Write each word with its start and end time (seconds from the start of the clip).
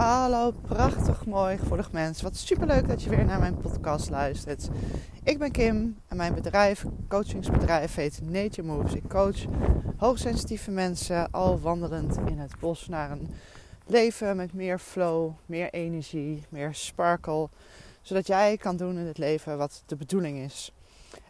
Hallo, 0.00 0.50
prachtig 0.50 1.26
mooi 1.26 1.58
gevoelig 1.58 1.92
mens. 1.92 2.22
Wat 2.22 2.36
superleuk 2.36 2.88
dat 2.88 3.02
je 3.02 3.10
weer 3.10 3.24
naar 3.24 3.38
mijn 3.38 3.56
podcast 3.56 4.10
luistert. 4.10 4.68
Ik 5.24 5.38
ben 5.38 5.50
Kim 5.50 6.00
en 6.08 6.16
mijn 6.16 6.34
bedrijf, 6.34 6.84
coachingsbedrijf, 7.08 7.94
heet 7.94 8.20
Nature 8.22 8.62
Moves. 8.66 8.94
Ik 8.94 9.08
coach 9.08 9.44
hoogsensitieve 9.96 10.70
mensen 10.70 11.30
al 11.30 11.60
wandelend 11.60 12.16
in 12.16 12.38
het 12.38 12.58
bos 12.58 12.88
naar 12.88 13.10
een 13.10 13.34
leven 13.86 14.36
met 14.36 14.52
meer 14.52 14.78
flow, 14.78 15.32
meer 15.46 15.70
energie, 15.70 16.44
meer 16.48 16.74
sparkle. 16.74 17.48
Zodat 18.02 18.26
jij 18.26 18.56
kan 18.56 18.76
doen 18.76 18.98
in 18.98 19.06
het 19.06 19.18
leven 19.18 19.58
wat 19.58 19.82
de 19.86 19.96
bedoeling 19.96 20.38
is. 20.38 20.72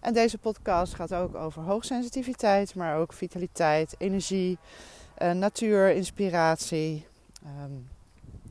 En 0.01 0.15
deze 0.15 0.39
podcast 0.39 0.95
gaat 0.95 1.15
ook 1.15 1.35
over 1.35 1.63
hoogsensitiviteit, 1.63 2.75
maar 2.75 2.99
ook 2.99 3.13
vitaliteit, 3.13 3.95
energie, 3.99 4.59
eh, 5.15 5.31
natuur, 5.31 5.91
inspiratie. 5.91 7.07
Ehm, 7.45 7.73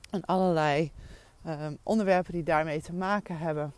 en 0.09 0.25
allerlei 0.25 0.91
um, 1.47 1.77
onderwerpen 1.83 2.33
die 2.33 2.43
daarmee 2.43 2.81
te 2.81 2.93
maken 2.93 3.37
hebben. 3.37 3.73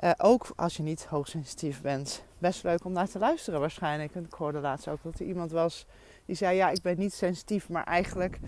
Uh, 0.00 0.10
ook 0.16 0.52
als 0.56 0.76
je 0.76 0.82
niet 0.82 1.04
hoogsensitief 1.04 1.80
bent. 1.80 2.24
Best 2.38 2.62
leuk 2.62 2.84
om 2.84 2.92
naar 2.92 3.08
te 3.08 3.18
luisteren 3.18 3.60
waarschijnlijk. 3.60 4.14
En 4.14 4.24
ik 4.24 4.32
hoorde 4.32 4.60
laatst 4.60 4.88
ook 4.88 5.02
dat 5.02 5.18
er 5.18 5.26
iemand 5.26 5.50
was 5.50 5.86
die 6.26 6.36
zei... 6.36 6.56
ja, 6.56 6.70
ik 6.70 6.82
ben 6.82 6.98
niet 6.98 7.14
sensitief, 7.14 7.68
maar 7.68 7.84
eigenlijk 7.84 8.38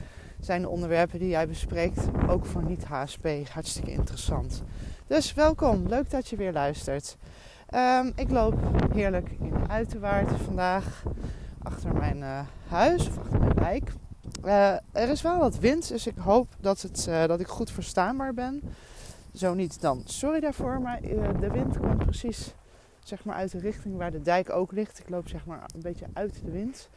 zijn 0.41 0.63
de 0.63 0.69
onderwerpen 0.69 1.19
die 1.19 1.29
jij 1.29 1.49
bespreekt... 1.49 2.09
ook 2.29 2.47
voor 2.47 2.63
niet-HSP 2.63 3.29
hartstikke 3.53 3.91
interessant. 3.91 4.63
Dus 5.07 5.35
welkom, 5.35 5.87
leuk 5.87 6.11
dat 6.11 6.29
je 6.29 6.37
weer 6.37 6.53
luistert. 6.53 7.17
Um, 7.75 8.13
ik 8.15 8.31
loop 8.31 8.55
heerlijk 8.93 9.31
in 9.31 9.71
uiterwaard 9.71 10.31
vandaag 10.45 11.03
achter 11.63 11.95
mijn 11.95 12.19
uh, 12.19 12.41
huis 12.69 13.09
of 13.09 13.19
achter 13.19 13.39
mijn 13.39 13.55
wijk. 13.55 13.93
Uh, 14.45 14.73
er 14.93 15.09
is 15.09 15.23
wel 15.23 15.39
wat 15.39 15.59
wind, 15.59 15.89
dus 15.89 16.07
ik 16.07 16.17
hoop 16.17 16.49
dat, 16.61 16.83
het, 16.83 17.07
uh, 17.09 17.27
dat 17.27 17.41
ik 17.41 17.47
goed 17.47 17.71
verstaanbaar 17.71 18.35
ben. 18.35 18.63
Zo 19.35 19.55
niet 19.55 19.81
dan 19.81 20.03
sorry 20.05 20.41
daarvoor, 20.41 20.81
maar 20.81 21.05
uh, 21.05 21.41
de 21.41 21.51
wind 21.51 21.79
komt 21.79 21.99
precies 21.99 22.55
zeg 23.05 23.25
maar, 23.25 23.35
uit 23.35 23.51
de 23.51 23.59
richting 23.59 23.97
waar 23.97 24.11
de 24.11 24.23
dijk 24.23 24.51
ook 24.51 24.73
ligt. 24.73 24.99
Ik 24.99 25.09
loop 25.09 25.29
zeg 25.29 25.47
maar 25.47 25.71
een 25.75 25.83
beetje 25.83 26.07
uit 26.13 26.41
de 26.45 26.51
wind. 26.51 26.89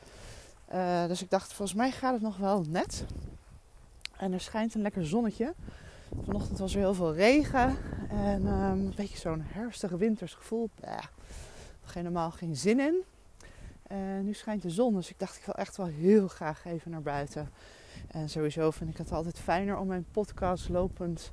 dus 1.08 1.22
ik 1.22 1.30
dacht, 1.30 1.54
volgens 1.54 1.78
mij 1.78 1.92
gaat 1.92 2.14
het 2.14 2.22
nog 2.22 2.38
wel 2.38 2.66
net. 2.68 3.06
En 4.18 4.34
er 4.34 4.42
schijnt 4.42 4.76
een 4.76 4.82
lekker 4.82 5.08
zonnetje. 5.08 5.54
Vanochtend 6.24 6.60
was 6.60 6.74
er 6.74 6.80
heel 6.80 6.94
veel 6.94 7.14
regen 7.14 7.78
en 8.10 8.46
um, 8.46 8.72
een 8.72 8.94
beetje 8.96 9.18
zo'n 9.18 9.42
herfstig 9.46 9.92
winters 9.92 10.34
gevoel. 10.34 10.70
Bleh, 10.76 11.04
helemaal 11.94 12.32
geen 12.32 12.56
zin 12.56 12.80
in. 12.80 13.04
En 13.92 14.26
nu 14.26 14.34
schijnt 14.34 14.62
de 14.62 14.70
zon, 14.70 14.94
dus 14.94 15.10
ik 15.10 15.20
dacht 15.20 15.38
ik 15.38 15.46
wil 15.46 15.56
echt 15.56 15.78
wel 15.78 15.86
heel 15.86 16.28
graag 16.28 16.66
even 16.66 16.92
naar 16.92 17.02
buiten. 17.02 17.50
En 18.08 18.30
sowieso 18.30 18.72
vind 18.72 18.90
ik 18.90 18.98
het 18.98 19.12
altijd 19.12 19.40
fijner 19.40 19.78
om 19.78 19.88
mijn 19.88 20.06
podcast 20.12 20.70
lopend 20.70 21.32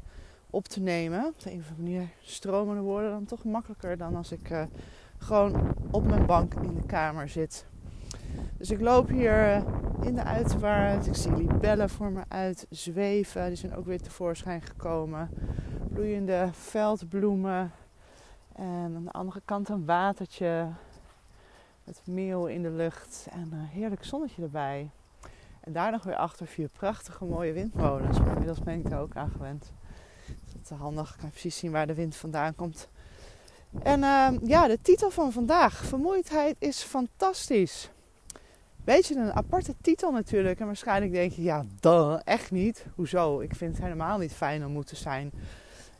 op 0.51 0.69
te 0.69 0.81
nemen. 0.81 1.27
Op 1.27 1.41
de 1.41 1.53
een 1.53 1.59
of 1.59 1.69
andere 1.71 1.83
manier 1.83 2.09
stromen 2.21 2.77
de 2.77 2.83
woorden 2.83 3.11
dan 3.11 3.25
toch 3.25 3.45
makkelijker 3.45 3.97
dan 3.97 4.17
als 4.17 4.33
ik 4.33 4.51
uh, 4.51 4.63
gewoon 5.19 5.75
op 5.91 6.07
mijn 6.07 6.27
bank 6.27 6.55
in 6.55 6.75
de 6.75 6.87
kamer 6.87 7.29
zit. 7.29 7.67
Dus 8.57 8.71
ik 8.71 8.81
loop 8.81 9.09
hier 9.09 9.57
uh, 9.57 9.63
in 10.03 10.15
de 10.15 10.25
uitwaard. 10.25 11.07
Ik 11.07 11.15
zie 11.15 11.37
libellen 11.37 11.91
voor 11.91 12.11
me 12.11 12.23
uit 12.29 12.67
zweven. 12.71 13.47
Die 13.47 13.57
zijn 13.57 13.75
ook 13.75 13.87
weer 13.87 14.01
tevoorschijn 14.01 14.63
gekomen. 14.63 15.31
Bloeiende 15.93 16.49
veldbloemen. 16.53 17.73
En 18.55 18.95
aan 18.95 19.05
de 19.05 19.13
andere 19.13 19.43
kant 19.45 19.69
een 19.69 19.85
watertje 19.85 20.69
met 21.89 22.01
meel 22.05 22.47
in 22.47 22.63
de 22.63 22.71
lucht 22.71 23.27
en 23.31 23.49
een 23.53 23.67
heerlijk 23.67 24.05
zonnetje 24.05 24.43
erbij. 24.43 24.91
En 25.61 25.73
daar 25.73 25.91
nog 25.91 26.03
weer 26.03 26.17
achter 26.17 26.47
vier 26.47 26.69
prachtige 26.69 27.25
mooie 27.25 27.53
windmolens. 27.53 28.19
Maar 28.19 28.29
inmiddels 28.29 28.61
ben 28.61 28.79
ik 28.79 28.91
er 28.91 28.99
ook 28.99 29.17
aan 29.17 29.31
gewend. 29.31 29.73
Dat 30.27 30.63
is 30.71 30.71
handig. 30.71 31.15
Ik 31.15 31.21
kan 31.21 31.31
precies 31.31 31.59
zien 31.59 31.71
waar 31.71 31.87
de 31.87 31.95
wind 31.95 32.17
vandaan 32.17 32.55
komt. 32.55 32.89
En 33.83 34.01
uh, 34.01 34.29
ja, 34.43 34.67
de 34.67 34.79
titel 34.83 35.11
van 35.11 35.33
vandaag. 35.33 35.85
Vermoeidheid 35.85 36.57
is 36.59 36.83
fantastisch. 36.83 37.91
Beetje 38.85 39.17
een 39.17 39.33
aparte 39.33 39.75
titel 39.81 40.11
natuurlijk. 40.11 40.61
En 40.61 40.67
waarschijnlijk 40.67 41.13
denk 41.13 41.33
je, 41.33 41.43
ja, 41.43 41.65
duh, 41.81 42.19
echt 42.25 42.51
niet. 42.51 42.87
Hoezo? 42.95 43.41
Ik 43.41 43.55
vind 43.55 43.73
het 43.73 43.83
helemaal 43.83 44.19
niet 44.19 44.33
fijn 44.33 44.65
om 44.65 44.73
moe 44.73 44.85
te 44.85 44.97
zijn. 44.97 45.33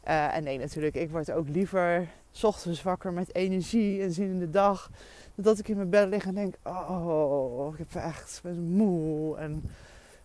Uh, 0.09 0.37
en 0.37 0.45
nee, 0.45 0.59
natuurlijk, 0.59 0.95
ik 0.95 1.11
word 1.11 1.31
ook 1.31 1.49
liever 1.49 2.09
ochtends 2.43 2.83
wakker 2.83 3.13
met 3.13 3.35
energie 3.35 4.03
en 4.03 4.13
zin 4.13 4.29
in 4.29 4.39
de 4.39 4.51
dag 4.51 4.91
dat 5.35 5.59
ik 5.59 5.69
in 5.69 5.77
mijn 5.77 5.91
bed 5.91 6.09
lig 6.09 6.27
en 6.27 6.35
denk: 6.35 6.55
Oh, 6.65 7.73
ik 7.73 7.79
heb 7.79 8.03
echt, 8.03 8.41
moe. 8.57 9.37
En 9.37 9.71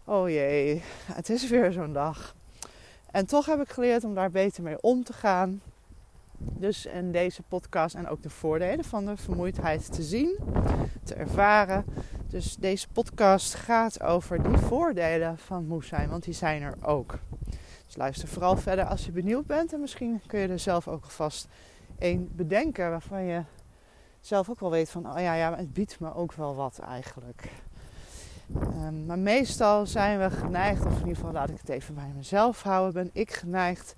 oh 0.04 0.30
jee, 0.30 0.82
het 1.14 1.30
is 1.30 1.50
weer 1.50 1.72
zo'n 1.72 1.94
dag. 1.94 2.36
En 3.12 3.26
toch 3.26 3.46
heb 3.46 3.62
ik 3.62 3.70
geleerd 3.70 4.04
om 4.04 4.16
daar 4.16 4.32
beter 4.32 4.64
mee 4.64 4.82
om 4.82 5.04
te 5.04 5.14
gaan. 5.14 5.62
Dus 6.38 6.86
in 6.86 7.12
deze 7.12 7.42
podcast 7.42 7.96
en 7.96 8.08
ook 8.08 8.22
de 8.22 8.30
voordelen 8.30 8.86
van 8.86 9.06
de 9.06 9.18
vermoeidheid 9.18 9.94
te 9.94 10.04
zien, 10.04 10.38
te 11.04 11.14
ervaren. 11.14 11.86
Dus 12.28 12.56
deze 12.56 12.88
podcast 12.88 13.54
gaat 13.54 14.02
over 14.02 14.44
die 14.44 14.58
voordelen 14.58 15.38
van 15.38 15.68
moe 15.68 15.84
zijn, 15.84 16.10
want 16.10 16.24
die 16.24 16.34
zijn 16.34 16.62
er 16.62 16.76
ook. 16.82 17.20
Dus 17.94 18.02
luister 18.02 18.28
vooral 18.28 18.58
verder 18.58 18.86
als 18.86 19.06
je 19.06 19.12
benieuwd 19.12 19.46
bent 19.46 19.74
en 19.74 19.80
misschien 19.80 20.22
kun 20.28 20.40
je 20.40 20.48
er 20.48 20.60
zelf 20.60 20.88
ook 20.88 21.04
alvast 21.04 21.48
één 22.00 22.30
bedenken 22.36 22.90
waarvan 22.90 23.24
je 23.24 23.44
zelf 24.22 24.50
ook 24.50 24.60
wel 24.60 24.72
weet 24.72 24.90
van, 24.90 25.14
oh 25.14 25.20
ja, 25.20 25.34
ja, 25.34 25.56
het 25.56 25.74
biedt 25.74 26.00
me 26.00 26.14
ook 26.14 26.34
wel 26.34 26.56
wat 26.56 26.80
eigenlijk. 26.80 27.52
Um, 28.56 29.06
maar 29.06 29.20
meestal 29.20 29.86
zijn 29.86 30.20
we 30.20 30.30
geneigd, 30.30 30.86
of 30.86 30.92
in 30.92 31.00
ieder 31.00 31.16
geval 31.16 31.32
laat 31.32 31.50
ik 31.50 31.58
het 31.58 31.70
even 31.70 31.96
bij 31.96 32.12
mezelf 32.16 32.62
houden, 32.62 32.94
ben 32.94 33.10
ik 33.14 33.34
geneigd 33.34 33.96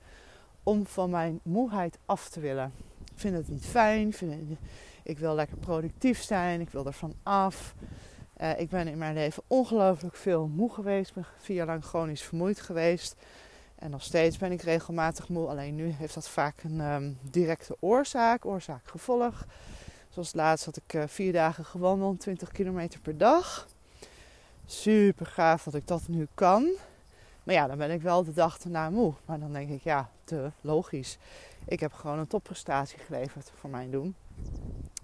om 0.63 0.85
van 0.85 1.09
mijn 1.09 1.39
moeheid 1.43 1.97
af 2.05 2.29
te 2.29 2.39
willen. 2.39 2.71
Ik 3.13 3.19
vind 3.19 3.35
het 3.35 3.47
niet 3.47 3.65
fijn, 3.65 4.13
vind 4.13 4.57
ik 5.03 5.19
wil 5.19 5.35
lekker 5.35 5.57
productief 5.57 6.21
zijn, 6.21 6.61
ik 6.61 6.69
wil 6.69 6.85
ervan 6.85 7.13
af. 7.23 7.75
Uh, 8.41 8.59
ik 8.59 8.69
ben 8.69 8.87
in 8.87 8.97
mijn 8.97 9.13
leven 9.13 9.43
ongelooflijk 9.47 10.15
veel 10.15 10.47
moe 10.47 10.73
geweest, 10.73 11.13
ben 11.13 11.25
vier 11.37 11.55
jaar 11.55 11.65
lang 11.65 11.83
chronisch 11.83 12.23
vermoeid 12.23 12.61
geweest. 12.61 13.15
En 13.85 13.91
nog 13.91 14.03
steeds 14.03 14.37
ben 14.37 14.51
ik 14.51 14.61
regelmatig 14.61 15.29
moe, 15.29 15.47
alleen 15.47 15.75
nu 15.75 15.89
heeft 15.89 16.13
dat 16.13 16.29
vaak 16.29 16.63
een 16.63 16.79
um, 16.79 17.17
directe 17.21 17.77
oorzaak, 17.79 18.45
oorzaak-gevolg. 18.45 19.45
Zoals 20.09 20.33
laatst 20.33 20.65
had 20.65 20.77
ik 20.77 20.93
uh, 20.93 21.03
vier 21.07 21.33
dagen 21.33 21.65
gewandeld, 21.65 22.19
20 22.19 22.51
kilometer 22.51 22.99
per 22.99 23.17
dag. 23.17 23.67
Super 24.65 25.25
gaaf 25.25 25.63
dat 25.63 25.73
ik 25.73 25.87
dat 25.87 26.07
nu 26.07 26.27
kan. 26.33 26.69
Maar 27.43 27.55
ja, 27.55 27.67
dan 27.67 27.77
ben 27.77 27.91
ik 27.91 28.01
wel 28.01 28.23
de 28.23 28.33
dag 28.33 28.59
erna 28.59 28.89
moe. 28.89 29.13
Maar 29.25 29.39
dan 29.39 29.53
denk 29.53 29.69
ik, 29.69 29.83
ja, 29.83 30.09
te 30.23 30.51
logisch. 30.61 31.17
Ik 31.65 31.79
heb 31.79 31.93
gewoon 31.93 32.19
een 32.19 32.27
topprestatie 32.27 32.99
geleverd 32.99 33.51
voor 33.55 33.69
mijn 33.69 33.91
doen. 33.91 34.15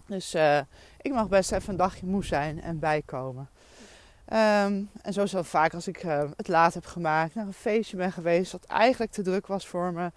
Dus 0.06 0.36
uh, 0.36 0.59
ik 1.02 1.13
mag 1.13 1.30
best 1.30 1.52
even 1.52 1.69
een 1.69 1.78
dagje 1.78 2.06
moe 2.06 2.25
zijn 2.25 2.62
en 2.62 2.80
bijkomen. 2.80 3.50
Um, 4.34 4.90
en 5.02 5.14
zo 5.14 5.25
zo 5.25 5.42
vaak 5.42 5.74
als 5.74 5.88
ik 5.88 6.03
uh, 6.03 6.24
het 6.36 6.47
laat 6.47 6.74
heb 6.74 6.86
gemaakt, 6.86 7.36
naar 7.36 7.46
een 7.46 7.53
feestje 7.53 7.97
ben 7.97 8.12
geweest, 8.12 8.52
wat 8.52 8.66
eigenlijk 8.66 9.12
te 9.12 9.22
druk 9.22 9.47
was 9.47 9.68
voor 9.68 9.94
me. 9.94 10.12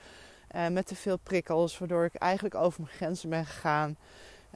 Uh, 0.57 0.69
met 0.69 0.87
te 0.87 0.95
veel 0.95 1.17
prikkels, 1.17 1.79
waardoor 1.79 2.05
ik 2.05 2.15
eigenlijk 2.15 2.55
over 2.55 2.81
mijn 2.83 2.95
grenzen 2.95 3.29
ben 3.29 3.47
gegaan. 3.47 3.97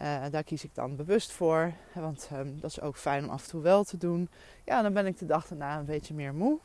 Uh, 0.02 0.22
daar 0.30 0.44
kies 0.44 0.64
ik 0.64 0.74
dan 0.74 0.96
bewust 0.96 1.32
voor, 1.32 1.72
want 1.94 2.28
um, 2.32 2.60
dat 2.60 2.70
is 2.70 2.80
ook 2.80 2.96
fijn 2.96 3.24
om 3.24 3.30
af 3.30 3.42
en 3.44 3.50
toe 3.50 3.62
wel 3.62 3.84
te 3.84 3.96
doen. 3.96 4.28
Ja, 4.64 4.82
dan 4.82 4.92
ben 4.92 5.06
ik 5.06 5.18
de 5.18 5.26
dag 5.26 5.46
daarna 5.46 5.78
een 5.78 5.84
beetje 5.84 6.14
meer 6.14 6.34
moe. 6.34 6.58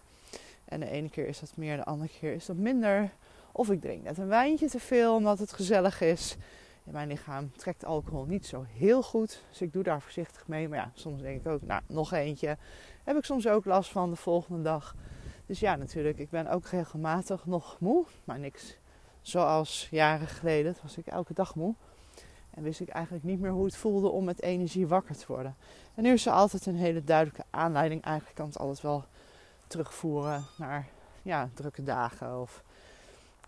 En 0.65 0.79
de 0.79 0.89
ene 0.89 1.09
keer 1.09 1.27
is 1.27 1.39
dat 1.39 1.51
meer, 1.55 1.75
de 1.75 1.83
andere 1.83 2.09
keer 2.19 2.33
is 2.33 2.45
dat 2.45 2.55
minder. 2.55 3.09
Of 3.51 3.69
ik 3.69 3.81
drink 3.81 4.03
net 4.03 4.17
een 4.17 4.27
wijntje 4.27 4.69
te 4.69 4.79
veel 4.79 5.15
omdat 5.15 5.39
het 5.39 5.53
gezellig 5.53 6.01
is. 6.01 6.35
Mijn 6.83 7.07
lichaam 7.07 7.51
trekt 7.51 7.85
alcohol 7.85 8.25
niet 8.25 8.45
zo 8.45 8.65
heel 8.67 9.03
goed, 9.03 9.43
dus 9.49 9.61
ik 9.61 9.73
doe 9.73 9.83
daar 9.83 10.01
voorzichtig 10.01 10.47
mee. 10.47 10.69
Maar 10.69 10.77
ja, 10.77 10.91
soms 10.93 11.21
denk 11.21 11.39
ik 11.39 11.47
ook, 11.47 11.61
nou, 11.61 11.81
nog 11.87 12.11
eentje. 12.11 12.57
Heb 13.03 13.17
ik 13.17 13.25
soms 13.25 13.47
ook 13.47 13.65
last 13.65 13.91
van 13.91 14.09
de 14.09 14.15
volgende 14.15 14.61
dag. 14.61 14.95
Dus 15.45 15.59
ja, 15.59 15.75
natuurlijk, 15.75 16.17
ik 16.17 16.29
ben 16.29 16.47
ook 16.47 16.65
regelmatig 16.65 17.45
nog 17.45 17.77
moe. 17.79 18.05
Maar 18.23 18.39
niks 18.39 18.77
zoals 19.21 19.87
jaren 19.91 20.27
geleden. 20.27 20.75
was 20.81 20.97
ik 20.97 21.07
elke 21.07 21.33
dag 21.33 21.55
moe. 21.55 21.75
En 22.49 22.63
wist 22.63 22.79
ik 22.79 22.89
eigenlijk 22.89 23.25
niet 23.25 23.39
meer 23.39 23.51
hoe 23.51 23.65
het 23.65 23.75
voelde 23.75 24.07
om 24.07 24.23
met 24.23 24.41
energie 24.41 24.87
wakker 24.87 25.17
te 25.17 25.25
worden. 25.27 25.55
En 25.95 26.03
nu 26.03 26.11
is 26.13 26.25
er 26.25 26.33
altijd 26.33 26.65
een 26.65 26.75
hele 26.75 27.03
duidelijke 27.03 27.43
aanleiding. 27.49 28.03
Eigenlijk 28.03 28.35
kan 28.35 28.47
het 28.47 28.57
altijd 28.57 28.81
wel 28.81 29.05
terugvoeren 29.67 30.45
naar 30.57 30.87
ja, 31.21 31.49
drukke 31.53 31.83
dagen 31.83 32.41
of 32.41 32.63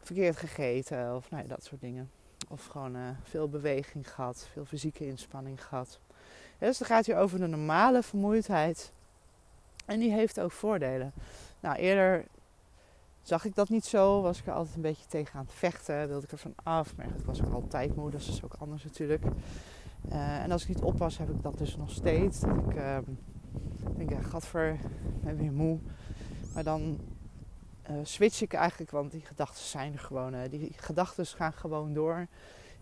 verkeerd 0.01 0.37
gegeten 0.37 1.15
of 1.15 1.29
nou 1.29 1.43
ja, 1.43 1.49
dat 1.49 1.63
soort 1.63 1.81
dingen. 1.81 2.11
Of 2.47 2.65
gewoon 2.65 2.95
uh, 2.95 3.01
veel 3.23 3.49
beweging 3.49 4.13
gehad, 4.13 4.47
veel 4.51 4.65
fysieke 4.65 5.07
inspanning 5.07 5.65
gehad. 5.65 5.99
Dus 6.57 6.77
dan 6.77 6.87
gaat 6.87 7.05
hier 7.05 7.17
over 7.17 7.39
de 7.39 7.47
normale 7.47 8.03
vermoeidheid. 8.03 8.91
En 9.85 9.99
die 9.99 10.11
heeft 10.11 10.39
ook 10.39 10.51
voordelen. 10.51 11.11
Nou, 11.59 11.75
eerder 11.75 12.25
zag 13.21 13.45
ik 13.45 13.55
dat 13.55 13.69
niet 13.69 13.85
zo. 13.85 14.21
Was 14.21 14.39
ik 14.39 14.47
er 14.47 14.53
altijd 14.53 14.75
een 14.75 14.81
beetje 14.81 15.07
tegen 15.07 15.39
aan 15.39 15.45
het 15.45 15.53
vechten. 15.53 16.07
Wilde 16.07 16.25
ik 16.25 16.31
er 16.31 16.37
van 16.37 16.53
af. 16.63 16.95
Maar 16.95 17.05
ik 17.05 17.25
was 17.25 17.43
ook 17.43 17.53
altijd 17.53 17.95
moe. 17.95 18.11
Dus 18.11 18.25
dat 18.25 18.35
is 18.35 18.43
ook 18.43 18.55
anders 18.59 18.83
natuurlijk. 18.83 19.23
Uh, 20.11 20.43
en 20.43 20.51
als 20.51 20.61
ik 20.61 20.67
niet 20.67 20.81
oppas, 20.81 21.17
heb 21.17 21.29
ik 21.29 21.43
dat 21.43 21.57
dus 21.57 21.77
nog 21.77 21.91
steeds. 21.91 22.39
Dat 22.39 22.57
ik 22.57 22.75
uh, 22.75 22.97
denk, 23.97 24.09
ja, 24.09 24.21
gadver, 24.21 24.77
ben 25.23 25.37
weer 25.37 25.51
moe. 25.51 25.79
Maar 26.53 26.63
dan 26.63 26.99
uh, 27.89 27.95
switch 28.03 28.41
ik 28.41 28.53
eigenlijk, 28.53 28.91
want 28.91 29.11
die 29.11 29.25
gedachten 29.25 29.63
zijn 29.63 29.93
er 29.93 29.99
gewoon. 29.99 30.33
die 30.49 30.73
gedachten 30.75 31.25
gaan 31.25 31.53
gewoon 31.53 31.93
door. 31.93 32.27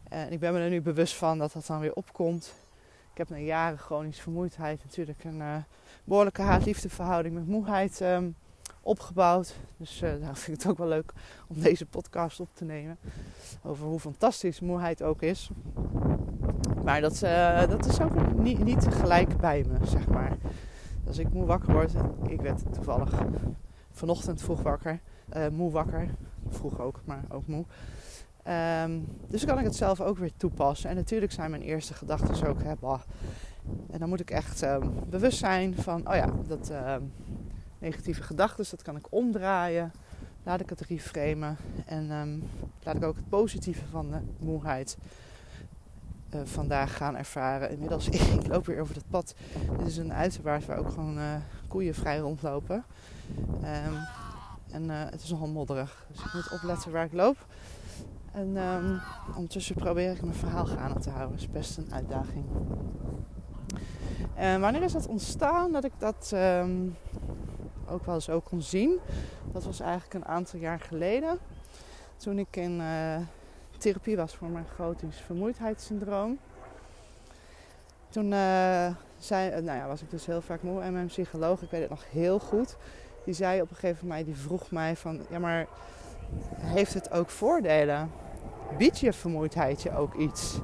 En 0.09 0.31
ik 0.31 0.39
ben 0.39 0.53
me 0.53 0.59
er 0.59 0.69
nu 0.69 0.81
bewust 0.81 1.15
van 1.15 1.37
dat 1.37 1.53
dat 1.53 1.65
dan 1.65 1.79
weer 1.79 1.93
opkomt. 1.93 2.53
Ik 3.11 3.17
heb 3.17 3.29
na 3.29 3.37
jaren 3.37 3.77
chronische 3.77 4.21
vermoeidheid 4.21 4.83
natuurlijk 4.83 5.23
een 5.23 5.65
behoorlijke 6.03 6.41
haat-liefde 6.41 6.89
met 7.31 7.47
moeheid 7.47 8.01
ehm, 8.01 8.29
opgebouwd. 8.81 9.55
Dus 9.77 10.01
uh, 10.01 10.09
daarom 10.09 10.35
vind 10.35 10.57
ik 10.57 10.63
het 10.63 10.71
ook 10.71 10.77
wel 10.77 10.87
leuk 10.87 11.13
om 11.47 11.61
deze 11.61 11.85
podcast 11.85 12.39
op 12.39 12.49
te 12.53 12.65
nemen. 12.65 12.97
Over 13.63 13.85
hoe 13.85 13.99
fantastisch 13.99 14.59
moeheid 14.59 15.03
ook 15.03 15.21
is. 15.21 15.49
Maar 16.83 17.01
dat, 17.01 17.19
dat 17.69 17.85
is 17.85 18.01
ook 18.01 18.33
niet, 18.37 18.63
niet 18.63 18.87
bij 19.39 19.65
me, 19.67 19.87
zeg 19.87 20.07
maar. 20.07 20.37
Als 21.07 21.17
ik 21.17 21.33
moe 21.33 21.45
wakker 21.45 21.73
word, 21.73 21.93
ik 22.27 22.41
werd 22.41 22.73
toevallig 22.73 23.13
vanochtend 23.93 24.41
vroeg 24.41 24.61
wakker, 24.61 24.99
moe 25.51 25.71
wakker, 25.71 26.09
vroeg 26.49 26.79
ook, 26.79 27.01
maar 27.05 27.23
ook 27.29 27.47
moe. 27.47 27.65
Um, 28.83 29.07
dus 29.27 29.45
kan 29.45 29.59
ik 29.59 29.65
het 29.65 29.75
zelf 29.75 30.01
ook 30.01 30.17
weer 30.17 30.31
toepassen. 30.37 30.89
En 30.89 30.95
natuurlijk 30.95 31.31
zijn 31.31 31.49
mijn 31.49 31.61
eerste 31.61 31.93
gedachten 31.93 32.47
ook, 32.47 32.63
hè, 32.63 32.73
bah. 32.79 33.01
En 33.91 33.99
dan 33.99 34.09
moet 34.09 34.19
ik 34.19 34.31
echt 34.31 34.61
um, 34.61 34.91
bewust 35.09 35.37
zijn 35.37 35.75
van, 35.75 36.09
oh 36.09 36.15
ja, 36.15 36.29
dat 36.47 36.71
um, 36.71 37.13
negatieve 37.79 38.23
gedachten, 38.23 38.65
dat 38.69 38.81
kan 38.81 38.95
ik 38.95 39.07
omdraaien. 39.09 39.91
Laat 40.43 40.59
ik 40.59 40.69
het 40.69 40.81
reframen. 40.81 41.57
En 41.85 42.43
laat 42.83 42.95
ik 42.95 43.03
ook 43.03 43.15
het 43.15 43.29
positieve 43.29 43.85
van 43.91 44.11
de 44.11 44.19
moeheid 44.39 44.97
uh, 46.35 46.41
vandaag 46.43 46.97
gaan 46.97 47.17
ervaren. 47.17 47.69
Inmiddels, 47.69 48.09
ik 48.39 48.47
loop 48.47 48.65
weer 48.65 48.81
over 48.81 48.95
het 48.95 49.09
pad. 49.09 49.35
Dit 49.77 49.87
is 49.87 49.97
een 49.97 50.13
uiterwaard 50.13 50.65
waar 50.65 50.77
ook 50.77 50.89
gewoon 50.89 51.17
uh, 51.17 51.35
koeien 51.67 51.93
vrij 51.93 52.17
rondlopen. 52.17 52.83
en 54.71 54.83
uh, 54.83 55.03
het 55.09 55.23
is 55.23 55.29
nogal 55.29 55.47
modderig. 55.47 56.05
Dus 56.11 56.23
ik 56.23 56.33
moet 56.33 56.51
opletten 56.51 56.91
waar 56.91 57.05
ik 57.05 57.13
loop. 57.13 57.45
En 58.31 58.57
um, 58.57 59.01
ondertussen 59.35 59.75
probeer 59.75 60.11
ik 60.11 60.21
mijn 60.21 60.35
verhaal 60.35 60.65
gaande 60.65 60.99
te 60.99 61.09
houden. 61.09 61.31
Dat 61.31 61.39
is 61.39 61.51
best 61.51 61.77
een 61.77 61.93
uitdaging. 61.93 62.45
Wanneer 64.35 64.81
is 64.81 64.91
dat 64.91 65.07
ontstaan 65.07 65.71
dat 65.71 65.83
ik 65.83 65.91
dat 65.97 66.31
um, 66.33 66.95
ook 67.89 68.05
wel 68.05 68.21
zo 68.21 68.39
kon 68.39 68.61
zien? 68.61 68.99
Dat 69.51 69.63
was 69.63 69.79
eigenlijk 69.79 70.13
een 70.13 70.25
aantal 70.25 70.59
jaar 70.59 70.79
geleden. 70.79 71.37
Toen 72.17 72.39
ik 72.39 72.55
in 72.55 72.81
therapie 73.83 74.15
was 74.15 74.35
voor 74.35 74.49
mijn 74.49 74.65
chrotisch 74.73 75.17
vermoeidheidssyndroom. 75.25 76.37
Toen 78.09 78.31
uh, 78.31 78.87
zei, 79.17 79.61
nou 79.61 79.77
ja, 79.77 79.87
was 79.87 80.01
ik 80.01 80.09
dus 80.09 80.25
heel 80.25 80.41
vaak 80.41 80.63
moe. 80.63 80.81
En 80.81 80.93
mijn 80.93 81.07
psycholoog, 81.07 81.61
ik 81.61 81.69
weet 81.69 81.81
het 81.81 81.89
nog 81.89 82.03
heel 82.11 82.39
goed, 82.39 82.75
die 83.25 83.33
zei 83.33 83.61
op 83.61 83.69
een 83.69 83.75
gegeven 83.75 84.07
moment, 84.07 84.25
die 84.25 84.35
vroeg 84.35 84.71
mij 84.71 84.95
van, 84.95 85.21
ja 85.29 85.39
maar 85.39 85.67
heeft 86.59 86.93
het 86.93 87.11
ook 87.11 87.29
voordelen? 87.29 88.11
biedt 88.77 88.99
je 88.99 89.13
vermoeidheid 89.13 89.81
je 89.81 89.95
ook 89.95 90.15
iets? 90.15 90.59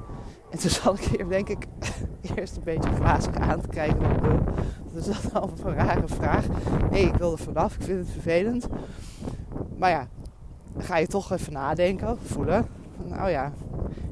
En 0.50 0.58
toen 0.58 0.70
zat 0.70 0.98
ik 0.98 1.04
hier, 1.04 1.28
denk 1.28 1.48
ik, 1.48 1.66
eerst 2.36 2.56
een 2.56 2.64
beetje 2.64 2.90
glazig 2.90 3.34
aan 3.34 3.60
te 3.60 3.68
kijken. 3.68 4.18
Dat 4.92 5.06
is 5.06 5.22
dat 5.22 5.34
al 5.34 5.52
een 5.64 5.74
rare 5.74 6.08
vraag. 6.08 6.44
Nee, 6.90 7.04
ik 7.04 7.14
wil 7.14 7.32
er 7.32 7.38
vanaf. 7.38 7.74
Ik 7.74 7.82
vind 7.82 7.98
het 7.98 8.10
vervelend. 8.10 8.66
Maar 9.76 9.90
ja, 9.90 10.08
ga 10.78 10.96
je 10.96 11.06
toch 11.06 11.32
even 11.32 11.52
nadenken, 11.52 12.18
voelen. 12.22 12.79
Nou 13.04 13.30
ja, 13.30 13.52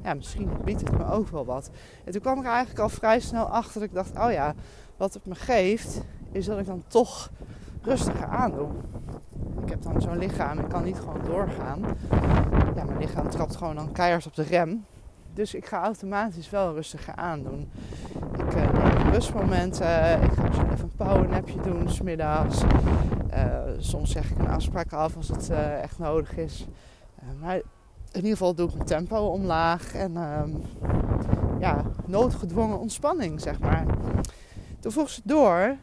ja, 0.03 0.15
misschien 0.15 0.51
biedt 0.65 0.81
het 0.81 0.99
me 0.99 1.11
ook 1.11 1.29
wel 1.29 1.45
wat. 1.45 1.71
En 2.05 2.13
toen 2.13 2.21
kwam 2.21 2.39
ik 2.39 2.45
eigenlijk 2.45 2.79
al 2.79 2.89
vrij 2.89 3.21
snel 3.21 3.45
achter. 3.45 3.81
Dat 3.81 3.89
ik 3.89 3.95
dacht, 3.95 4.19
oh 4.19 4.33
ja, 4.33 4.55
wat 4.97 5.15
het 5.15 5.27
me 5.27 5.35
geeft, 5.35 6.01
is 6.33 6.47
dat 6.47 6.59
ik 6.59 6.67
dan 6.67 6.83
toch 6.87 7.31
rustiger 7.83 8.27
aandoe. 8.27 8.69
Ik 9.63 9.69
heb 9.69 9.83
dan 9.83 10.01
zo'n 10.01 10.19
lichaam, 10.19 10.59
ik 10.59 10.69
kan 10.69 10.85
niet 10.85 10.99
gewoon 10.99 11.25
doorgaan. 11.25 11.81
Ja, 12.75 12.85
mijn 12.85 12.99
lichaam 12.99 13.31
trapt 13.31 13.57
gewoon 13.57 13.75
dan 13.75 13.93
keihard 13.93 14.27
op 14.27 14.35
de 14.35 14.43
rem. 14.43 14.85
Dus 15.35 15.55
ik 15.55 15.67
ga 15.67 15.83
automatisch 15.83 16.51
wel 16.51 16.75
rustiger 16.75 17.15
aandoen. 17.15 17.71
Ik 18.33 18.55
uh, 18.55 18.73
neem 18.73 19.13
rustmomenten. 19.13 20.23
Ik 20.23 20.33
ga 20.33 20.43
misschien 20.43 20.73
even 20.73 20.85
een 20.85 21.07
powernapje 21.07 21.61
doen, 21.61 21.91
smiddags. 21.91 22.63
Uh, 23.35 23.47
soms 23.79 24.11
zeg 24.11 24.31
ik 24.31 24.39
een 24.39 24.49
afspraak 24.49 24.93
af 24.93 25.17
als 25.17 25.29
het 25.29 25.51
uh, 25.51 25.83
echt 25.83 25.99
nodig 25.99 26.37
is. 26.37 26.67
maar 27.41 27.61
ieder 28.25 28.39
geval 28.39 28.55
doe 28.55 28.69
ik 28.69 28.75
mijn 28.75 28.87
tempo 28.87 29.17
omlaag. 29.17 29.95
En 29.95 30.17
ehm, 30.17 30.51
ja, 31.61 31.83
noodgedwongen 32.07 32.79
ontspanning, 32.79 33.41
zeg 33.41 33.59
maar. 33.59 33.85
Toen 34.81 34.93
vroeg 34.93 35.11
ze 35.11 35.21
door 35.25 35.77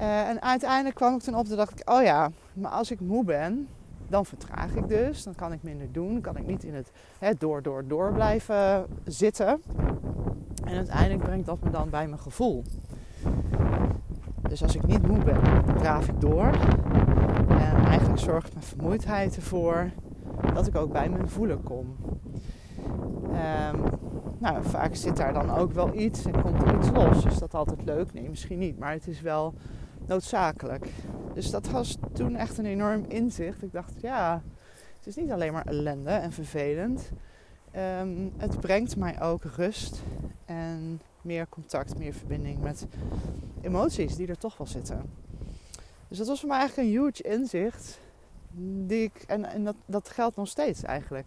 uh, 0.00 0.28
en 0.28 0.42
uiteindelijk 0.42 0.94
kwam 0.94 1.14
ik 1.14 1.20
toen 1.20 1.34
op, 1.34 1.46
toen 1.46 1.56
dacht 1.56 1.80
ik, 1.80 1.90
oh 1.90 2.02
ja, 2.02 2.30
maar 2.52 2.70
als 2.70 2.90
ik 2.90 3.00
moe 3.00 3.24
ben, 3.24 3.68
dan 4.08 4.26
vertraag 4.26 4.74
ik 4.74 4.88
dus. 4.88 5.22
Dan 5.22 5.34
kan 5.34 5.52
ik 5.52 5.62
minder 5.62 5.92
doen. 5.92 6.12
Dan 6.12 6.20
kan 6.20 6.36
ik 6.36 6.46
niet 6.46 6.64
in 6.64 6.74
het 6.74 6.92
door, 7.38 7.62
door, 7.62 7.86
door 7.86 8.12
blijven 8.12 8.86
zitten. 9.04 9.62
En 10.64 10.76
uiteindelijk 10.76 11.22
brengt 11.22 11.46
dat 11.46 11.62
me 11.62 11.70
dan 11.70 11.90
bij 11.90 12.06
mijn 12.06 12.20
gevoel. 12.20 12.62
Dus 14.48 14.62
als 14.62 14.74
ik 14.74 14.86
niet 14.86 15.06
moe 15.06 15.18
ben, 15.18 15.40
draaf 15.78 16.08
ik 16.08 16.20
door. 16.20 16.50
En 17.48 17.84
eigenlijk 17.84 18.20
zorgt 18.20 18.52
mijn 18.52 18.64
vermoeidheid 18.64 19.36
ervoor 19.36 19.90
dat 20.58 20.66
ik 20.66 20.76
ook 20.76 20.92
bij 20.92 21.08
mijn 21.08 21.28
voelen 21.28 21.62
kom. 21.62 21.96
Um, 23.22 23.82
nou, 24.38 24.64
vaak 24.64 24.94
zit 24.94 25.16
daar 25.16 25.32
dan 25.32 25.50
ook 25.50 25.72
wel 25.72 25.94
iets 25.94 26.24
en 26.24 26.42
komt 26.42 26.62
er 26.62 26.76
iets 26.76 26.90
los. 26.90 27.24
Is 27.24 27.38
dat 27.38 27.54
altijd 27.54 27.84
leuk? 27.84 28.12
Nee, 28.12 28.28
misschien 28.28 28.58
niet. 28.58 28.78
Maar 28.78 28.92
het 28.92 29.08
is 29.08 29.20
wel 29.20 29.54
noodzakelijk. 30.06 30.86
Dus 31.34 31.50
dat 31.50 31.70
was 31.70 31.98
toen 32.12 32.36
echt 32.36 32.58
een 32.58 32.66
enorm 32.66 33.04
inzicht. 33.08 33.62
Ik 33.62 33.72
dacht, 33.72 33.92
ja, 34.00 34.42
het 34.96 35.06
is 35.06 35.16
niet 35.16 35.30
alleen 35.30 35.52
maar 35.52 35.66
ellende 35.66 36.10
en 36.10 36.32
vervelend. 36.32 37.10
Um, 38.00 38.32
het 38.36 38.60
brengt 38.60 38.96
mij 38.96 39.20
ook 39.22 39.42
rust 39.44 40.02
en 40.44 41.00
meer 41.22 41.48
contact, 41.48 41.98
meer 41.98 42.12
verbinding 42.12 42.60
met 42.62 42.86
emoties 43.60 44.16
die 44.16 44.26
er 44.26 44.38
toch 44.38 44.56
wel 44.56 44.66
zitten. 44.66 45.02
Dus 46.08 46.18
dat 46.18 46.26
was 46.26 46.40
voor 46.40 46.48
mij 46.48 46.58
eigenlijk 46.58 46.88
een 46.88 46.94
huge 46.94 47.22
inzicht. 47.22 47.98
En 49.26 49.44
en 49.44 49.64
dat, 49.64 49.76
dat 49.86 50.08
geldt 50.08 50.36
nog 50.36 50.48
steeds 50.48 50.82
eigenlijk. 50.82 51.26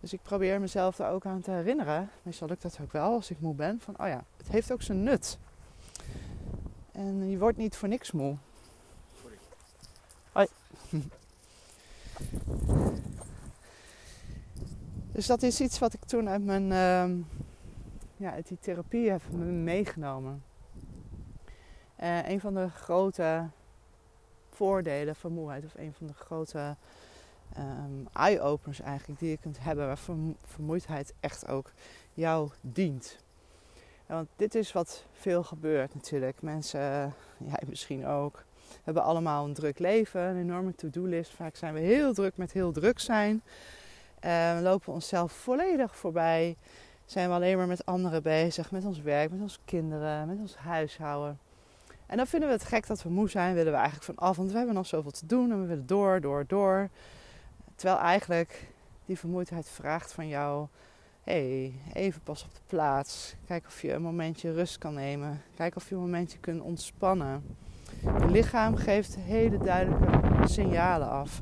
Dus 0.00 0.12
ik 0.12 0.22
probeer 0.22 0.60
mezelf 0.60 0.98
er 0.98 1.08
ook 1.08 1.26
aan 1.26 1.40
te 1.40 1.50
herinneren. 1.50 2.10
Meestal 2.22 2.48
lukt 2.48 2.62
dat 2.62 2.78
ook 2.82 2.92
wel 2.92 3.12
als 3.12 3.30
ik 3.30 3.40
moe 3.40 3.54
ben. 3.54 3.80
Van, 3.80 3.94
oh 3.98 4.06
ja, 4.06 4.24
het 4.36 4.48
heeft 4.48 4.72
ook 4.72 4.82
zijn 4.82 5.02
nut. 5.02 5.38
En 6.92 7.30
je 7.30 7.38
wordt 7.38 7.56
niet 7.56 7.76
voor 7.76 7.88
niks 7.88 8.12
moe. 8.12 8.36
Hoi. 10.32 10.46
Dus 15.12 15.26
dat 15.26 15.42
is 15.42 15.60
iets 15.60 15.78
wat 15.78 15.92
ik 15.92 16.04
toen 16.04 16.28
uit 16.28 16.44
mijn 16.44 16.62
uh, 16.62 17.24
ja, 18.16 18.32
uit 18.32 18.48
die 18.48 18.58
therapie 18.60 19.10
heb 19.10 19.22
meegenomen. 19.62 20.42
Uh, 22.02 22.28
een 22.28 22.40
van 22.40 22.54
de 22.54 22.68
grote 22.68 23.48
voordelen 24.60 25.16
van 25.16 25.32
moeheid, 25.32 25.64
of 25.64 25.74
een 25.74 25.92
van 25.92 26.06
de 26.06 26.14
grote 26.14 26.76
um, 27.58 28.08
eye-openers 28.12 28.80
eigenlijk 28.80 29.20
die 29.20 29.30
je 29.30 29.36
kunt 29.36 29.58
hebben, 29.60 29.86
waar 29.86 29.98
vermoeidheid 30.44 31.14
echt 31.20 31.48
ook 31.48 31.72
jou 32.14 32.50
dient 32.60 33.18
want 34.14 34.28
dit 34.36 34.54
is 34.54 34.72
wat 34.72 35.04
veel 35.12 35.42
gebeurt 35.42 35.94
natuurlijk. 35.94 36.42
Mensen, 36.42 36.80
jij 37.38 37.62
misschien 37.68 38.06
ook, 38.06 38.44
hebben 38.82 39.02
allemaal 39.02 39.44
een 39.44 39.54
druk 39.54 39.78
leven, 39.78 40.20
een 40.20 40.40
enorme 40.40 40.74
to-do-list. 40.74 41.30
Vaak 41.30 41.56
zijn 41.56 41.74
we 41.74 41.80
heel 41.80 42.12
druk 42.12 42.36
met 42.36 42.52
heel 42.52 42.72
druk 42.72 42.98
zijn. 42.98 43.42
Uh, 44.24 44.56
we 44.56 44.60
lopen 44.62 44.92
onszelf 44.92 45.32
volledig 45.32 45.96
voorbij. 45.96 46.56
Zijn 47.04 47.28
we 47.28 47.34
alleen 47.34 47.56
maar 47.56 47.66
met 47.66 47.86
anderen 47.86 48.22
bezig, 48.22 48.70
met 48.70 48.84
ons 48.84 49.00
werk, 49.00 49.30
met 49.30 49.40
onze 49.40 49.58
kinderen, 49.64 50.26
met 50.26 50.38
ons 50.38 50.56
huishouden. 50.56 51.38
En 52.10 52.16
dan 52.16 52.26
vinden 52.26 52.48
we 52.48 52.54
het 52.54 52.64
gek 52.64 52.86
dat 52.86 53.02
we 53.02 53.08
moe 53.08 53.30
zijn, 53.30 53.54
willen 53.54 53.72
we 53.72 53.78
eigenlijk 53.78 54.04
van 54.04 54.16
af, 54.16 54.36
want 54.36 54.50
we 54.50 54.56
hebben 54.56 54.74
nog 54.74 54.86
zoveel 54.86 55.10
te 55.10 55.26
doen 55.26 55.50
en 55.50 55.60
we 55.60 55.66
willen 55.66 55.86
door, 55.86 56.20
door, 56.20 56.44
door. 56.46 56.88
Terwijl 57.74 57.98
eigenlijk 57.98 58.72
die 59.04 59.18
vermoeidheid 59.18 59.68
vraagt 59.68 60.12
van 60.12 60.28
jou 60.28 60.66
hey, 61.22 61.74
even 61.92 62.20
pas 62.22 62.44
op 62.44 62.54
de 62.54 62.60
plaats. 62.66 63.34
Kijk 63.46 63.66
of 63.66 63.82
je 63.82 63.92
een 63.92 64.02
momentje 64.02 64.52
rust 64.52 64.78
kan 64.78 64.94
nemen. 64.94 65.42
Kijk 65.54 65.76
of 65.76 65.88
je 65.88 65.94
een 65.94 66.00
momentje 66.00 66.38
kunt 66.38 66.60
ontspannen. 66.60 67.56
Je 68.02 68.30
lichaam 68.30 68.76
geeft 68.76 69.16
hele 69.16 69.58
duidelijke 69.58 70.20
signalen 70.44 71.08
af. 71.08 71.40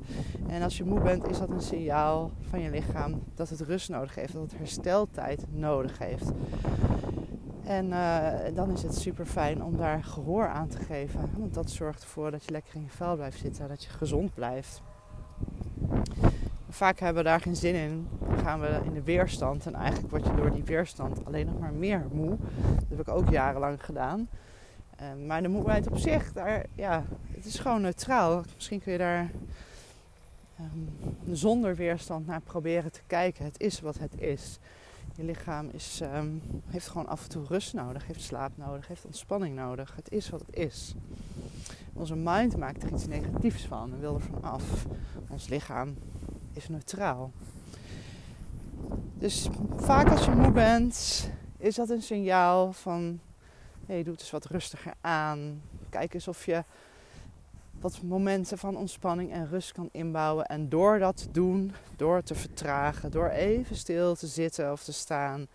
En 0.48 0.62
als 0.62 0.76
je 0.76 0.84
moe 0.84 1.00
bent, 1.00 1.28
is 1.28 1.38
dat 1.38 1.50
een 1.50 1.60
signaal 1.60 2.30
van 2.48 2.60
je 2.60 2.70
lichaam 2.70 3.22
dat 3.34 3.48
het 3.48 3.60
rust 3.60 3.88
nodig 3.88 4.14
heeft, 4.14 4.32
dat 4.32 4.42
het 4.42 4.58
hersteltijd 4.58 5.44
nodig 5.50 5.98
heeft. 5.98 6.30
En 7.68 7.87
uh, 7.87 8.28
dan 8.54 8.70
is 8.70 8.82
het 8.82 8.94
super 8.94 9.26
fijn 9.26 9.62
om 9.62 9.76
daar 9.76 10.04
gehoor 10.04 10.48
aan 10.48 10.68
te 10.68 10.78
geven. 10.78 11.30
Want 11.37 11.54
dat 11.54 11.70
zorgt 11.70 12.02
ervoor 12.02 12.30
dat 12.30 12.44
je 12.44 12.50
lekker 12.50 12.75
in 12.75 12.82
je 12.82 12.90
vel 12.90 13.16
blijft 13.16 13.38
zitten, 13.38 13.68
dat 13.68 13.84
je 13.84 13.90
gezond 13.90 14.34
blijft. 14.34 14.82
Vaak 16.68 16.98
hebben 16.98 17.22
we 17.22 17.28
daar 17.28 17.40
geen 17.40 17.56
zin 17.56 17.75
in. 17.75 18.08
Dan 18.28 18.38
gaan 18.38 18.60
we 18.60 18.80
in 18.84 18.92
de 18.92 19.02
weerstand. 19.02 19.66
En 19.66 19.75
eigenlijk 19.75 20.10
word 20.10 20.25
je 20.25 20.34
door 20.34 20.50
die 20.50 20.64
weerstand 20.64 21.25
alleen 21.25 21.46
nog 21.46 21.58
maar 21.58 21.72
meer 21.72 22.06
moe. 22.12 22.37
Dat 22.75 22.88
heb 22.88 23.00
ik 23.00 23.08
ook 23.08 23.28
jarenlang 23.28 23.84
gedaan. 23.84 24.28
Uh, 25.00 25.26
maar 25.26 25.42
de 25.42 25.48
moeheid 25.48 25.88
op 25.90 25.98
zich, 25.98 26.32
daar, 26.32 26.64
ja, 26.75 27.04
het 27.34 27.44
is 27.44 27.58
gewoon 27.58 27.80
neutraal. 27.80 28.42
Misschien 28.54 28.80
kun 28.80 28.92
je 28.92 28.98
daar 28.98 29.30
um, 30.60 30.88
zonder 31.34 31.76
weerstand 31.76 32.26
naar 32.26 32.40
proberen 32.40 32.92
te 32.92 33.02
kijken. 33.06 33.44
Het 33.44 33.60
is 33.60 33.80
wat 33.80 33.98
het 33.98 34.20
is. 34.20 34.58
Je 35.18 35.25
lichaam 35.25 35.68
is, 35.68 36.00
um, 36.00 36.42
heeft 36.66 36.88
gewoon 36.88 37.06
af 37.06 37.22
en 37.22 37.28
toe 37.28 37.44
rust 37.44 37.75
nodig, 37.75 38.06
heeft 38.06 38.20
slaap 38.20 38.52
nodig, 38.54 38.88
heeft 38.88 39.04
ontspanning 39.04 39.56
nodig. 39.56 39.92
Het 39.96 40.10
is 40.10 40.30
wat 40.30 40.40
het 40.40 40.56
is. 40.56 40.94
Onze 41.92 42.16
mind 42.16 42.56
maakt 42.56 42.82
er 42.82 42.92
iets 42.92 43.06
negatiefs 43.06 43.66
van 43.66 43.92
en 43.92 44.00
wil 44.00 44.14
er 44.14 44.20
van 44.20 44.42
af. 44.42 44.87
Ons 45.28 45.48
lichaam 45.48 45.96
is 46.52 46.68
neutraal. 46.68 47.30
Dus 49.14 49.48
vaak 49.76 50.08
als 50.08 50.25
je 50.25 50.30
moe 50.30 50.52
bent, 50.52 51.28
is 51.56 51.75
dat 51.75 51.90
een 51.90 52.02
signaal 52.02 52.72
van 52.72 53.20
hey, 53.87 54.02
doe 54.02 54.12
het 54.12 54.20
eens 54.20 54.30
wat 54.30 54.46
rustiger 54.46 54.94
aan. 55.00 55.62
Kijk 55.90 56.14
eens 56.14 56.28
of 56.28 56.46
je 56.46 56.64
wat 57.80 58.02
momenten 58.02 58.58
van 58.58 58.76
ontspanning 58.76 59.32
en 59.32 59.49
rust 59.49 59.73
kan 59.73 59.88
inbouwen. 59.92 60.47
En 60.47 60.68
door 60.68 60.99
dat 60.99 61.16
te 61.16 61.30
doen, 61.30 61.73
door 61.97 62.23
te 62.23 62.35
vertragen, 62.35 63.11
door 63.11 63.28
even 63.28 63.76
stil 63.76 64.14
te 64.14 64.26
zitten 64.26 64.73
of 64.73 64.85
te 64.85 64.92
staan, 64.92 65.47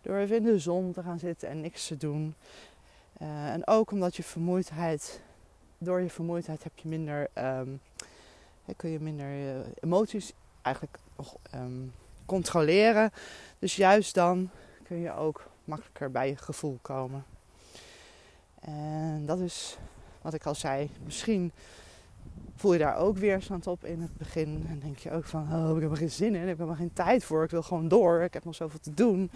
door 0.00 0.16
even 0.16 0.36
in 0.36 0.42
de 0.42 0.58
zon 0.58 0.92
te 0.92 1.02
gaan 1.02 1.18
zitten 1.18 1.48
en 1.48 1.60
niks 1.60 1.86
te 1.86 1.96
doen. 1.96 2.34
Uh, 3.22 3.52
en 3.52 3.66
ook 3.66 3.90
omdat 3.90 4.16
je 4.16 4.22
vermoeidheid, 4.22 5.20
door 5.78 6.00
je 6.00 6.10
vermoeidheid 6.10 6.62
heb 6.62 6.78
je 6.78 6.88
minder, 6.88 7.28
um, 7.34 7.80
kun 8.76 8.90
je 8.90 9.00
minder 9.00 9.26
uh, 9.26 9.66
emoties 9.80 10.32
eigenlijk 10.62 10.98
um, 11.54 11.92
controleren. 12.26 13.10
Dus 13.58 13.76
juist 13.76 14.14
dan 14.14 14.50
kun 14.82 14.96
je 14.96 15.12
ook 15.12 15.46
makkelijker 15.64 16.10
bij 16.10 16.28
je 16.28 16.36
gevoel 16.36 16.78
komen. 16.82 17.24
En 18.60 19.26
dat 19.26 19.38
is 19.38 19.78
wat 20.22 20.34
ik 20.34 20.46
al 20.46 20.54
zei. 20.54 20.90
Misschien 21.04 21.52
voel 22.56 22.72
je 22.72 22.78
daar 22.78 22.96
ook 22.96 23.18
weerstand 23.18 23.66
op 23.66 23.84
in 23.84 24.00
het 24.00 24.16
begin. 24.16 24.66
En 24.68 24.80
denk 24.80 24.98
je 24.98 25.10
ook 25.10 25.24
van, 25.24 25.48
oh, 25.52 25.76
ik 25.76 25.82
heb 25.82 25.90
er 25.90 25.96
geen 25.96 26.10
zin 26.10 26.34
in. 26.34 26.48
Ik 26.48 26.58
heb 26.58 26.68
er 26.68 26.76
geen 26.76 26.92
tijd 26.92 27.24
voor. 27.24 27.44
Ik 27.44 27.50
wil 27.50 27.62
gewoon 27.62 27.88
door. 27.88 28.20
Ik 28.20 28.34
heb 28.34 28.44
nog 28.44 28.54
zoveel 28.54 28.80
te 28.80 28.94
doen. 28.94 29.30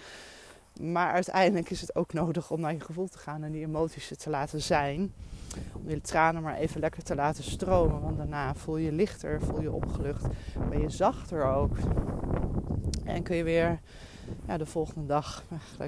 Maar 0.81 1.13
uiteindelijk 1.13 1.71
is 1.71 1.81
het 1.81 1.97
ook 1.97 2.13
nodig 2.13 2.51
om 2.51 2.61
naar 2.61 2.73
je 2.73 2.81
gevoel 2.81 3.09
te 3.09 3.19
gaan 3.19 3.43
en 3.43 3.53
die 3.53 3.65
emoties 3.65 4.13
te 4.17 4.31
laten 4.31 4.63
zijn. 4.63 5.13
Om 5.73 5.89
je 5.89 6.01
tranen 6.01 6.43
maar 6.43 6.57
even 6.57 6.81
lekker 6.81 7.03
te 7.03 7.15
laten 7.15 7.45
stromen. 7.45 8.01
Want 8.01 8.17
daarna 8.17 8.55
voel 8.55 8.77
je 8.77 8.93
lichter, 8.93 9.41
voel 9.41 9.61
je 9.61 9.73
opgelucht. 9.73 10.27
Ben 10.71 10.81
je 10.81 10.91
zachter 10.91 11.45
ook. 11.45 11.77
En 13.05 13.23
kun 13.23 13.37
je 13.37 13.45
weer 13.45 13.81
ja, 14.47 14.57
de 14.57 14.67
volgende 14.67 15.07
dag 15.07 15.45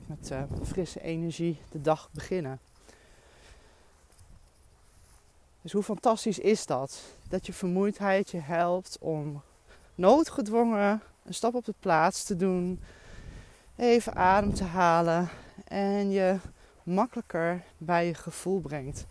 met 0.06 0.30
uh, 0.32 0.42
frisse 0.62 1.02
energie 1.02 1.60
de 1.70 1.80
dag 1.80 2.08
beginnen. 2.12 2.58
Dus 5.68 5.76
hoe 5.76 5.96
fantastisch 5.96 6.38
is 6.38 6.66
dat? 6.66 7.02
Dat 7.28 7.46
je 7.46 7.52
vermoeidheid 7.52 8.30
je 8.30 8.40
helpt 8.40 8.96
om 9.00 9.42
noodgedwongen 9.94 11.02
een 11.24 11.34
stap 11.34 11.54
op 11.54 11.64
de 11.64 11.74
plaats 11.80 12.24
te 12.24 12.36
doen. 12.36 12.80
Even 13.76 14.14
adem 14.14 14.54
te 14.54 14.64
halen. 14.64 15.28
En 15.64 16.10
je 16.10 16.36
makkelijker 16.82 17.62
bij 17.78 18.06
je 18.06 18.14
gevoel 18.14 18.60
brengt. 18.60 19.06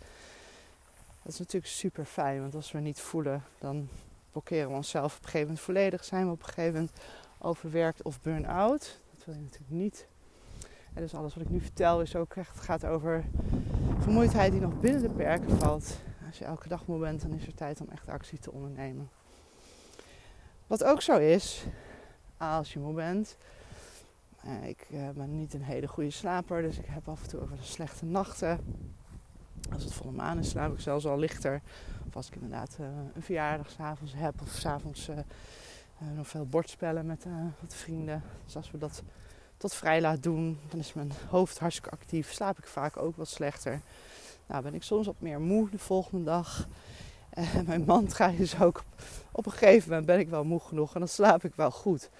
Dat 1.22 1.32
is 1.32 1.38
natuurlijk 1.38 1.72
super 1.72 2.04
fijn. 2.04 2.40
Want 2.40 2.54
als 2.54 2.72
we 2.72 2.78
niet 2.78 3.00
voelen, 3.00 3.44
dan 3.58 3.88
blokkeren 4.32 4.68
we 4.68 4.76
onszelf 4.76 5.16
op 5.16 5.18
een 5.18 5.24
gegeven 5.24 5.46
moment 5.46 5.64
volledig. 5.64 6.04
Zijn 6.04 6.26
we 6.26 6.32
op 6.32 6.38
een 6.38 6.48
gegeven 6.48 6.72
moment 6.72 6.92
overwerkt 7.38 8.02
of 8.02 8.20
burn-out. 8.20 8.98
Dat 9.16 9.24
wil 9.24 9.34
je 9.34 9.40
natuurlijk 9.40 9.70
niet. 9.70 10.06
En 10.94 11.02
dus 11.02 11.14
alles 11.14 11.34
wat 11.34 11.44
ik 11.44 11.50
nu 11.50 11.60
vertel 11.60 12.00
is 12.00 12.16
ook 12.16 12.34
echt 12.34 12.60
gaat 12.60 12.84
over 12.84 13.24
vermoeidheid 13.98 14.52
die 14.52 14.60
nog 14.60 14.80
binnen 14.80 15.02
de 15.02 15.10
perken 15.10 15.58
valt. 15.58 16.06
Als 16.28 16.38
je 16.38 16.44
elke 16.44 16.68
dag 16.68 16.86
moe 16.86 16.98
bent, 16.98 17.22
dan 17.22 17.32
is 17.32 17.46
er 17.46 17.54
tijd 17.54 17.80
om 17.80 17.88
echt 17.88 18.08
actie 18.08 18.38
te 18.38 18.52
ondernemen. 18.52 19.10
Wat 20.66 20.84
ook 20.84 21.02
zo 21.02 21.18
is, 21.18 21.64
als 22.36 22.72
je 22.72 22.78
moe 22.78 22.94
bent. 22.94 23.36
Eh, 24.42 24.68
ik 24.68 24.86
eh, 24.90 25.08
ben 25.10 25.36
niet 25.36 25.54
een 25.54 25.62
hele 25.62 25.88
goede 25.88 26.10
slaper, 26.10 26.62
dus 26.62 26.78
ik 26.78 26.86
heb 26.86 27.08
af 27.08 27.22
en 27.22 27.28
toe 27.28 27.40
ook 27.40 27.48
wel 27.48 27.58
slechte 27.60 28.04
nachten. 28.04 28.58
Als 29.72 29.84
het 29.84 29.92
volle 29.92 30.12
maan 30.12 30.38
is, 30.38 30.48
slaap 30.48 30.72
ik 30.72 30.80
zelfs 30.80 31.06
al 31.06 31.18
lichter. 31.18 31.60
Of 32.06 32.16
als 32.16 32.26
ik 32.26 32.34
inderdaad 32.34 32.76
uh, 32.80 32.86
een 33.14 33.22
verjaardag 33.22 33.70
s'avonds 33.70 34.12
heb, 34.16 34.40
of 34.40 34.48
s'avonds 34.48 35.10
nog 36.14 36.28
veel 36.28 36.46
bordspellen 36.46 37.06
met 37.06 37.26
vrienden. 37.68 38.22
Dus 38.44 38.56
als 38.56 38.70
we 38.70 38.78
dat 38.78 39.02
tot 39.56 39.74
vrij 39.74 40.00
laat 40.00 40.22
doen, 40.22 40.58
dan 40.68 40.78
is 40.78 40.92
mijn 40.92 41.12
hoofd 41.28 41.58
hartstikke 41.58 41.90
actief. 41.90 42.32
Slaap 42.32 42.58
ik 42.58 42.66
vaak 42.66 42.96
ook 42.96 43.16
wat 43.16 43.28
slechter. 43.28 43.80
Nou 44.48 44.62
ben 44.62 44.74
ik 44.74 44.82
soms 44.82 45.06
wat 45.06 45.14
meer 45.18 45.40
moe 45.40 45.70
de 45.70 45.78
volgende 45.78 46.24
dag. 46.24 46.68
En 47.30 47.64
mijn 47.66 47.84
mantra 47.84 48.28
is 48.28 48.60
ook, 48.60 48.84
op 49.32 49.46
een 49.46 49.52
gegeven 49.52 49.88
moment 49.88 50.06
ben 50.06 50.18
ik 50.18 50.28
wel 50.28 50.44
moe 50.44 50.60
genoeg 50.60 50.94
en 50.94 50.98
dan 50.98 51.08
slaap 51.08 51.44
ik 51.44 51.52
wel 51.54 51.70
goed. 51.70 52.10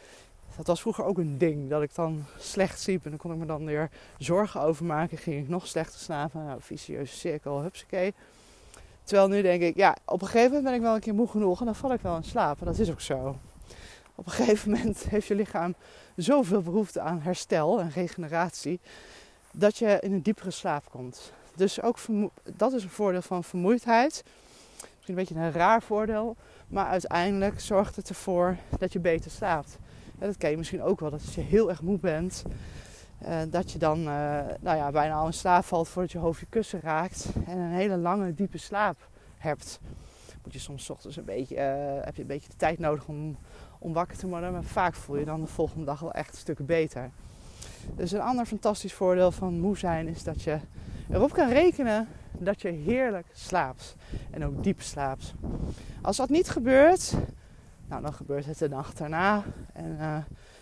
Dat 0.56 0.66
was 0.66 0.80
vroeger 0.80 1.04
ook 1.04 1.18
een 1.18 1.38
ding, 1.38 1.70
dat 1.70 1.82
ik 1.82 1.94
dan 1.94 2.24
slecht 2.38 2.80
sliep 2.80 3.04
en 3.04 3.10
dan 3.10 3.18
kon 3.18 3.32
ik 3.32 3.38
me 3.38 3.46
dan 3.46 3.64
weer 3.64 3.90
zorgen 4.18 4.60
over 4.60 4.84
maken. 4.84 5.18
Ging 5.18 5.42
ik 5.42 5.48
nog 5.48 5.66
slechter 5.66 6.00
slapen, 6.00 6.44
nou, 6.44 6.60
vicieuze 6.62 7.16
cirkel, 7.16 7.62
hupsakee. 7.62 8.14
Terwijl 9.04 9.28
nu 9.28 9.42
denk 9.42 9.62
ik, 9.62 9.76
ja, 9.76 9.96
op 10.04 10.22
een 10.22 10.26
gegeven 10.26 10.46
moment 10.46 10.64
ben 10.64 10.74
ik 10.74 10.80
wel 10.80 10.94
een 10.94 11.00
keer 11.00 11.14
moe 11.14 11.28
genoeg 11.28 11.60
en 11.60 11.64
dan 11.64 11.74
val 11.74 11.92
ik 11.92 12.00
wel 12.00 12.16
in 12.16 12.24
slaap. 12.24 12.60
En 12.60 12.66
dat 12.66 12.78
is 12.78 12.90
ook 12.90 13.00
zo. 13.00 13.36
Op 14.14 14.26
een 14.26 14.32
gegeven 14.32 14.70
moment 14.70 15.04
heeft 15.10 15.26
je 15.26 15.34
lichaam 15.34 15.74
zoveel 16.16 16.62
behoefte 16.62 17.00
aan 17.00 17.20
herstel 17.20 17.80
en 17.80 17.90
regeneratie, 17.90 18.80
dat 19.52 19.76
je 19.76 19.98
in 20.00 20.12
een 20.12 20.22
diepere 20.22 20.50
slaap 20.50 20.90
komt. 20.90 21.32
Dus 21.58 21.82
ook 21.82 21.98
dat 22.56 22.72
is 22.72 22.82
een 22.82 22.90
voordeel 22.90 23.22
van 23.22 23.44
vermoeidheid. 23.44 24.24
Misschien 24.80 25.04
een 25.06 25.14
beetje 25.14 25.34
een 25.34 25.52
raar 25.52 25.82
voordeel. 25.82 26.36
Maar 26.68 26.86
uiteindelijk 26.86 27.60
zorgt 27.60 27.96
het 27.96 28.08
ervoor 28.08 28.56
dat 28.78 28.92
je 28.92 28.98
beter 28.98 29.30
slaapt. 29.30 29.78
dat 30.18 30.36
ken 30.36 30.50
je 30.50 30.56
misschien 30.56 30.82
ook 30.82 31.00
wel. 31.00 31.10
Dat 31.10 31.20
als 31.24 31.34
je 31.34 31.40
heel 31.40 31.68
erg 31.68 31.82
moe 31.82 31.98
bent. 31.98 32.42
Uh, 33.22 33.38
dat 33.50 33.72
je 33.72 33.78
dan 33.78 33.98
uh, 33.98 34.40
nou 34.60 34.76
ja, 34.76 34.90
bijna 34.90 35.14
al 35.14 35.26
in 35.26 35.32
slaap 35.32 35.64
valt 35.64 35.88
voordat 35.88 36.12
je 36.12 36.18
hoofd 36.18 36.40
je 36.40 36.46
kussen 36.48 36.80
raakt. 36.80 37.28
En 37.46 37.58
een 37.58 37.72
hele 37.72 37.96
lange, 37.96 38.34
diepe 38.34 38.58
slaap 38.58 38.96
hebt. 39.38 39.80
Moet 40.44 40.52
je 40.52 40.58
soms 40.58 40.90
ochtends 40.90 41.16
een 41.16 41.24
beetje, 41.24 41.54
uh, 41.54 42.04
heb 42.04 42.14
je 42.14 42.22
een 42.22 42.28
beetje 42.28 42.48
de 42.48 42.56
tijd 42.56 42.78
nodig 42.78 43.06
om, 43.06 43.36
om 43.78 43.92
wakker 43.92 44.16
te 44.16 44.28
worden. 44.28 44.52
Maar 44.52 44.62
vaak 44.62 44.94
voel 44.94 45.16
je 45.16 45.24
dan 45.24 45.40
de 45.40 45.46
volgende 45.46 45.84
dag 45.84 46.00
wel 46.00 46.12
echt 46.12 46.32
een 46.32 46.38
stuk 46.38 46.66
beter. 46.66 47.10
Dus 47.94 48.12
een 48.12 48.20
ander 48.20 48.46
fantastisch 48.46 48.94
voordeel 48.94 49.30
van 49.30 49.60
moe 49.60 49.78
zijn 49.78 50.08
is 50.08 50.24
dat 50.24 50.42
je 50.42 50.58
erop 51.10 51.32
kan 51.32 51.48
rekenen 51.48 52.08
dat 52.32 52.62
je 52.62 52.68
heerlijk 52.68 53.26
slaapt. 53.32 53.96
En 54.30 54.44
ook 54.44 54.62
diep 54.62 54.80
slaapt. 54.80 55.34
Als 56.02 56.16
dat 56.16 56.28
niet 56.28 56.48
gebeurt, 56.48 57.14
nou, 57.88 58.02
dan 58.02 58.12
gebeurt 58.12 58.46
het 58.46 58.58
de 58.58 58.68
nacht 58.68 58.98
daarna. 58.98 59.42
En 59.72 59.96
uh, 60.00 60.16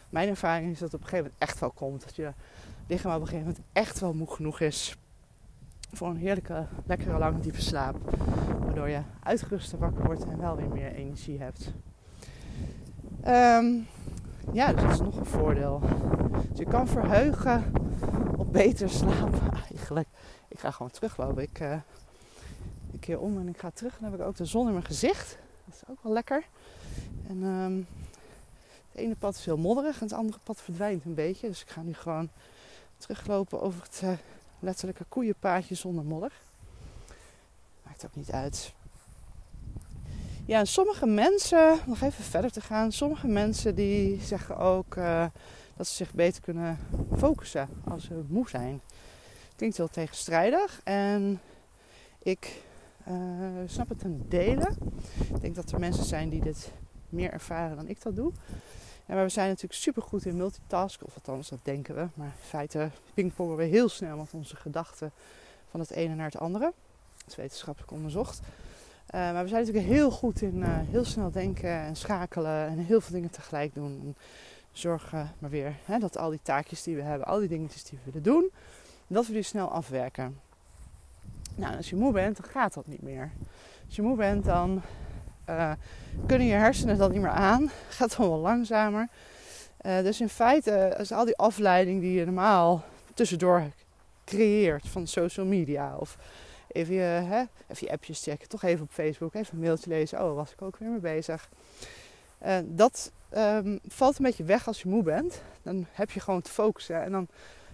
mijn 0.09 0.29
ervaring 0.29 0.73
is 0.73 0.79
dat 0.79 0.93
het 0.93 1.01
op 1.01 1.01
een 1.01 1.09
gegeven 1.09 1.25
moment 1.25 1.51
echt 1.51 1.61
wel 1.61 1.71
komt. 1.71 2.05
Dat 2.05 2.17
je 2.17 2.33
lichaam 2.87 3.15
op 3.15 3.21
een 3.21 3.27
gegeven 3.27 3.49
moment 3.49 3.67
echt 3.73 4.01
wel 4.01 4.15
moe 4.15 4.31
genoeg 4.31 4.61
is 4.61 4.97
voor 5.93 6.09
een 6.09 6.17
heerlijke, 6.17 6.67
lekkere, 6.87 7.19
lange, 7.19 7.41
diepe 7.41 7.61
slaap. 7.61 7.97
Waardoor 8.61 8.89
je 8.89 9.01
uitgeruster 9.23 9.79
wakker 9.79 10.05
wordt 10.05 10.25
en 10.25 10.39
wel 10.39 10.57
weer 10.57 10.69
meer 10.69 10.93
energie 10.93 11.41
hebt. 11.41 11.73
Um, 13.27 13.87
ja, 14.53 14.73
dus 14.73 14.83
dat 14.83 14.93
is 14.93 15.01
nog 15.01 15.17
een 15.17 15.27
voordeel. 15.27 15.81
Dus 16.49 16.59
je 16.59 16.65
kan 16.65 16.89
verheugen 16.89 17.73
op 18.37 18.53
beter 18.53 18.91
slapen 18.91 19.53
eigenlijk. 19.71 20.09
Ik 20.49 20.59
ga 20.59 20.71
gewoon 20.71 20.91
teruglopen. 20.91 21.43
Ik 21.43 21.61
uh, 21.61 21.73
een 22.93 22.99
keer 22.99 23.21
om 23.21 23.39
en 23.39 23.49
ik 23.49 23.59
ga 23.59 23.71
terug. 23.71 23.99
Dan 23.99 24.11
heb 24.11 24.21
ik 24.21 24.27
ook 24.27 24.37
de 24.37 24.45
zon 24.45 24.67
in 24.67 24.73
mijn 24.73 24.85
gezicht. 24.85 25.39
Dat 25.65 25.75
is 25.75 25.83
ook 25.89 26.03
wel 26.03 26.13
lekker. 26.13 26.45
En 27.29 27.43
um, 27.43 27.87
het 28.93 29.01
ene 29.01 29.17
pad 29.17 29.35
is 29.35 29.45
heel 29.45 29.57
modderig 29.57 30.01
en 30.01 30.07
het 30.07 30.13
andere 30.13 30.39
pad 30.43 30.61
verdwijnt 30.61 31.05
een 31.05 31.15
beetje. 31.15 31.49
Dus 31.49 31.63
ik 31.63 31.69
ga 31.69 31.83
nu 31.83 31.95
gewoon 31.95 32.29
teruglopen 32.97 33.61
over 33.61 33.83
het 33.83 34.01
uh, 34.05 34.11
letterlijke 34.59 35.05
koeienpaadje 35.09 35.75
zonder 35.75 36.05
modder. 36.05 36.33
Maakt 37.83 38.05
ook 38.05 38.15
niet 38.15 38.31
uit. 38.31 38.75
Ja, 40.47 40.65
sommige 40.65 41.07
mensen, 41.07 41.79
nog 41.87 42.01
even 42.01 42.25
verder 42.25 42.51
te 42.51 42.61
gaan, 42.61 42.93
sommige 42.93 43.27
mensen 43.27 43.75
die 43.75 44.21
zeggen 44.21 44.57
ook 44.57 44.97
uh, 44.97 45.27
dat 45.77 45.87
ze 45.87 45.95
zich 45.95 46.13
beter 46.13 46.43
kunnen 46.43 46.79
focussen 47.17 47.69
als 47.85 48.05
ze 48.05 48.25
moe 48.29 48.49
zijn. 48.49 48.81
Klinkt 49.57 49.77
heel 49.77 49.89
tegenstrijdig 49.89 50.81
en 50.85 51.41
ik 52.19 52.63
uh, 53.09 53.15
snap 53.67 53.89
het 53.89 53.99
ten 53.99 54.25
dele. 54.29 54.71
Ik 55.35 55.41
denk 55.41 55.55
dat 55.55 55.71
er 55.71 55.81
mensen 55.81 56.05
zijn 56.05 56.29
die 56.29 56.41
dit 56.41 56.73
meer 57.09 57.33
ervaren 57.33 57.77
dan 57.77 57.89
ik 57.89 58.03
dat 58.03 58.17
doe. 58.17 58.33
En 59.07 59.15
maar 59.15 59.25
we 59.25 59.31
zijn 59.31 59.49
natuurlijk 59.49 59.81
super 59.81 60.03
goed 60.03 60.27
in 60.27 60.37
multitasken, 60.37 61.07
of 61.07 61.15
althans 61.15 61.49
dat 61.49 61.59
denken 61.63 61.95
we. 61.95 62.09
Maar 62.15 62.27
in 62.27 62.49
feite 62.49 62.91
pingpongen 63.15 63.57
we 63.57 63.65
heel 63.65 63.89
snel 63.89 64.17
met 64.17 64.35
onze 64.35 64.57
gedachten 64.57 65.13
van 65.71 65.81
het 65.81 65.91
ene 65.91 66.15
naar 66.15 66.31
het 66.31 66.39
andere. 66.39 66.73
Dat 67.17 67.29
is 67.29 67.37
wetenschappelijk 67.37 67.93
onderzocht. 67.93 68.41
Uh, 69.17 69.23
maar 69.23 69.43
we 69.43 69.49
zijn 69.49 69.65
natuurlijk 69.65 69.93
heel 69.95 70.11
goed 70.11 70.43
in 70.43 70.57
uh, 70.57 70.69
heel 70.69 71.05
snel 71.05 71.31
denken 71.31 71.71
en 71.71 71.97
schakelen 71.97 72.67
en 72.67 72.79
heel 72.79 73.01
veel 73.01 73.15
dingen 73.15 73.31
tegelijk 73.31 73.75
doen. 73.75 74.01
En 74.05 74.17
zorgen 74.73 75.33
maar 75.39 75.51
weer 75.51 75.75
hè, 75.85 75.99
dat 75.99 76.19
al 76.19 76.31
die 76.31 76.41
taakjes 76.43 76.83
die 76.83 76.97
we 76.97 77.03
hebben, 77.03 77.27
al 77.27 77.39
die 77.39 77.49
dingetjes 77.49 77.85
die 77.85 77.99
we 77.99 78.05
willen 78.05 78.23
doen, 78.23 78.51
dat 79.07 79.27
we 79.27 79.33
die 79.33 79.43
snel 79.43 79.69
afwerken. 79.69 80.41
Nou, 81.55 81.77
als 81.77 81.91
je 81.91 81.97
moe 81.97 82.13
bent, 82.13 82.37
dan 82.37 82.51
gaat 82.51 82.75
dat 82.75 82.87
niet 82.87 83.03
meer. 83.03 83.31
Als 83.87 83.97
je 83.97 84.03
moe 84.03 84.17
bent, 84.17 84.45
dan 84.45 84.83
uh, 85.49 85.73
kunnen 86.27 86.47
je 86.47 86.55
hersenen 86.55 86.99
dat 86.99 87.13
niet 87.13 87.21
meer 87.21 87.31
aan. 87.31 87.71
Gaat 87.89 88.17
dan 88.17 88.29
wel 88.29 88.39
langzamer. 88.39 89.09
Dus 89.81 90.21
in 90.21 90.29
feite 90.29 90.97
is 90.99 91.13
al 91.13 91.25
die 91.25 91.37
afleiding 91.37 92.01
die 92.01 92.13
je 92.13 92.25
normaal 92.25 92.85
tussendoor 93.15 93.63
creëert 94.25 94.89
van 94.89 95.07
social 95.07 95.47
media. 95.47 95.97
Of 95.97 96.19
even 96.77 96.95
je, 96.95 97.01
hè, 97.01 97.41
even 97.69 97.87
je 97.87 97.91
appjes 97.91 98.23
checken, 98.23 98.49
toch 98.49 98.63
even 98.63 98.85
op 98.85 98.91
Facebook, 98.91 99.35
even 99.35 99.55
een 99.55 99.61
mailtje 99.61 99.91
lezen. 99.91 100.25
Oh, 100.25 100.35
was 100.35 100.53
ik 100.53 100.63
ook 100.63 100.77
weer 100.77 100.91
mee 100.91 100.99
bezig. 100.99 101.49
Uh, 102.47 102.59
dat 102.65 103.13
um, 103.37 103.79
valt 103.89 104.19
een 104.19 104.25
beetje 104.25 104.45
weg 104.45 104.67
als 104.67 104.83
je 104.83 104.89
moe 104.89 105.03
bent. 105.03 105.43
Dan 105.63 105.87
heb 105.93 106.11
je 106.11 106.21
gewoon 106.21 106.43
te 106.43 106.51
focussen 106.51 107.03
en 107.03 107.13
dan 107.13 107.29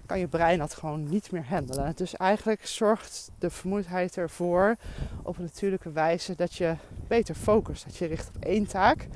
kan 0.06 0.18
je 0.18 0.28
brein 0.28 0.58
dat 0.58 0.74
gewoon 0.74 1.08
niet 1.08 1.30
meer 1.30 1.44
handelen. 1.44 1.92
Dus 1.96 2.16
eigenlijk 2.16 2.66
zorgt 2.66 3.30
de 3.38 3.50
vermoeidheid 3.50 4.16
ervoor 4.16 4.76
op 5.22 5.36
een 5.36 5.44
natuurlijke 5.44 5.92
wijze 5.92 6.34
dat 6.34 6.54
je 6.54 6.74
beter 7.08 7.34
focust. 7.34 7.84
Dat 7.84 7.96
je 7.96 8.06
richt 8.06 8.28
op 8.28 8.44
één 8.44 8.66
taak 8.66 9.06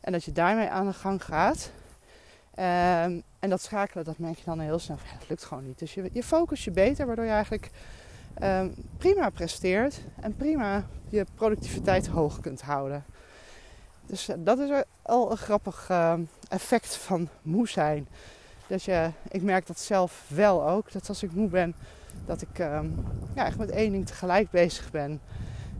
en 0.00 0.12
dat 0.12 0.24
je 0.24 0.32
daarmee 0.32 0.68
aan 0.68 0.86
de 0.86 0.92
gang 0.92 1.24
gaat. 1.24 1.70
Um, 2.58 3.22
en 3.38 3.50
dat 3.50 3.62
schakelen, 3.62 4.04
dat 4.04 4.18
merk 4.18 4.38
je 4.38 4.44
dan 4.44 4.60
heel 4.60 4.78
snel. 4.78 4.96
Ja, 5.04 5.18
dat 5.18 5.28
lukt 5.28 5.44
gewoon 5.44 5.66
niet. 5.66 5.78
Dus 5.78 5.94
je, 5.94 6.10
je 6.12 6.46
je 6.54 6.70
beter, 6.70 7.06
waardoor 7.06 7.24
je 7.24 7.30
eigenlijk 7.30 7.70
um, 8.42 8.74
prima 8.98 9.30
presteert 9.30 10.00
en 10.20 10.36
prima 10.36 10.84
je 11.08 11.26
productiviteit 11.34 12.06
hoog 12.06 12.40
kunt 12.40 12.62
houden. 12.62 13.04
Dus 14.06 14.28
uh, 14.28 14.36
dat 14.38 14.58
is 14.58 14.82
al 15.02 15.30
een 15.30 15.36
grappig 15.36 15.88
uh, 15.90 16.14
effect 16.48 16.96
van 16.96 17.28
moe 17.42 17.68
zijn. 17.68 18.08
Dat 18.66 18.82
je, 18.82 19.10
ik 19.28 19.42
merk 19.42 19.66
dat 19.66 19.78
zelf 19.78 20.24
wel 20.28 20.68
ook. 20.68 20.92
Dat 20.92 21.08
als 21.08 21.22
ik 21.22 21.32
moe 21.32 21.48
ben, 21.48 21.74
dat 22.26 22.42
ik 22.42 22.58
um, 22.58 22.94
ja, 23.34 23.46
echt 23.46 23.58
met 23.58 23.70
één 23.70 23.92
ding 23.92 24.06
tegelijk 24.06 24.50
bezig 24.50 24.90
ben. 24.90 25.20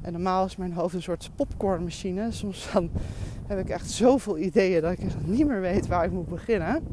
En 0.03 0.13
normaal 0.13 0.45
is 0.45 0.57
mijn 0.57 0.73
hoofd 0.73 0.95
een 0.95 1.03
soort 1.03 1.31
popcornmachine. 1.35 2.33
Soms 2.33 2.69
dan 2.73 2.91
heb 3.47 3.59
ik 3.59 3.69
echt 3.69 3.91
zoveel 3.91 4.39
ideeën 4.39 4.81
dat 4.81 4.93
ik 4.93 5.01
niet 5.25 5.47
meer 5.47 5.61
weet 5.61 5.87
waar 5.87 6.05
ik 6.05 6.11
moet 6.11 6.29
beginnen. 6.29 6.87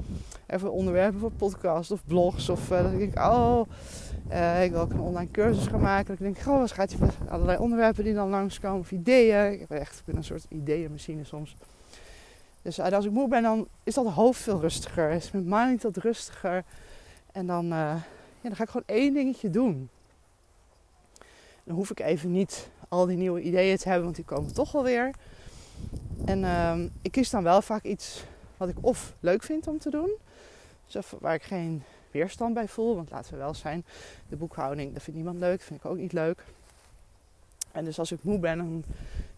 Even 0.48 0.72
onderwerpen 0.72 1.20
voor 1.20 1.32
podcasts 1.32 1.92
of 1.92 2.06
blogs. 2.06 2.50
Of 2.50 2.72
uh, 2.72 2.84
dat 2.84 2.92
ik 2.92 3.00
denk, 3.00 3.18
oh, 3.18 3.62
uh, 4.32 4.64
ik 4.64 4.72
wil 4.72 4.80
ook 4.80 4.92
een 4.92 5.00
online 5.00 5.32
cursus 5.32 5.68
gaan 5.68 5.82
maken. 5.82 6.14
Ik 6.14 6.20
denk, 6.20 6.38
oh, 6.38 6.60
wat 6.60 6.72
gaat 6.72 6.92
je 6.92 6.98
allerlei 7.30 7.58
onderwerpen 7.58 8.04
die 8.04 8.14
dan 8.14 8.30
langskomen. 8.30 8.80
Of 8.80 8.92
ideeën. 8.92 9.52
Ik, 9.52 9.60
heb 9.60 9.72
echt, 9.72 10.02
ben 10.06 10.16
een 10.16 10.24
soort 10.24 10.46
ideeënmachine 10.50 11.24
soms. 11.24 11.56
Dus 12.62 12.80
uh, 12.80 12.92
als 12.92 13.06
ik 13.06 13.12
moe 13.12 13.28
ben, 13.28 13.44
dan 13.44 13.68
is 13.84 13.94
dat 13.94 14.08
hoofd 14.08 14.42
veel 14.42 14.60
rustiger. 14.60 15.10
Is 15.10 15.32
mijn 15.32 15.46
mind 15.48 15.84
wat 15.84 15.98
rustiger. 15.98 16.64
En 17.32 17.46
dan, 17.46 17.66
ja, 17.68 18.02
dan 18.42 18.56
ga 18.56 18.64
ik 18.64 18.70
gewoon 18.70 18.98
één 18.98 19.14
dingetje 19.14 19.50
doen. 19.50 19.90
Dan 21.64 21.76
hoef 21.76 21.90
ik 21.90 22.00
even 22.00 22.32
niet 22.32 22.70
al 22.90 23.06
die 23.06 23.18
nieuwe 23.18 23.42
ideeën 23.42 23.78
te 23.78 23.88
hebben, 23.88 24.04
want 24.04 24.16
die 24.16 24.26
komen 24.26 24.54
toch 24.54 24.72
wel 24.72 24.84
weer. 24.84 25.12
En 26.26 26.40
uh, 26.40 26.76
ik 27.02 27.12
kies 27.12 27.30
dan 27.30 27.44
wel 27.44 27.62
vaak 27.62 27.84
iets 27.84 28.24
wat 28.58 28.70
ik 28.70 28.76
of 28.82 29.14
leuk 29.20 29.44
vind 29.44 29.68
om 29.68 29.80
te 29.80 29.90
doen. 29.90 30.10
Dus 30.88 31.06
waar 31.20 31.34
ik 31.34 31.44
geen 31.44 31.84
weerstand 32.12 32.54
bij 32.54 32.68
voel. 32.68 32.96
Want 32.96 33.12
laten 33.12 33.32
we 33.34 33.38
wel 33.38 33.54
zijn, 33.54 33.86
de 34.30 34.36
boekhouding, 34.36 34.94
dat 34.94 35.04
vindt 35.04 35.20
niemand 35.20 35.40
leuk. 35.40 35.62
vind 35.62 35.84
ik 35.84 35.90
ook 35.92 35.98
niet 35.98 36.14
leuk. 36.14 36.44
En 37.72 37.86
dus 37.86 38.00
als 38.00 38.12
ik 38.12 38.24
moe 38.24 38.40
ben, 38.40 38.58
dan 38.58 38.84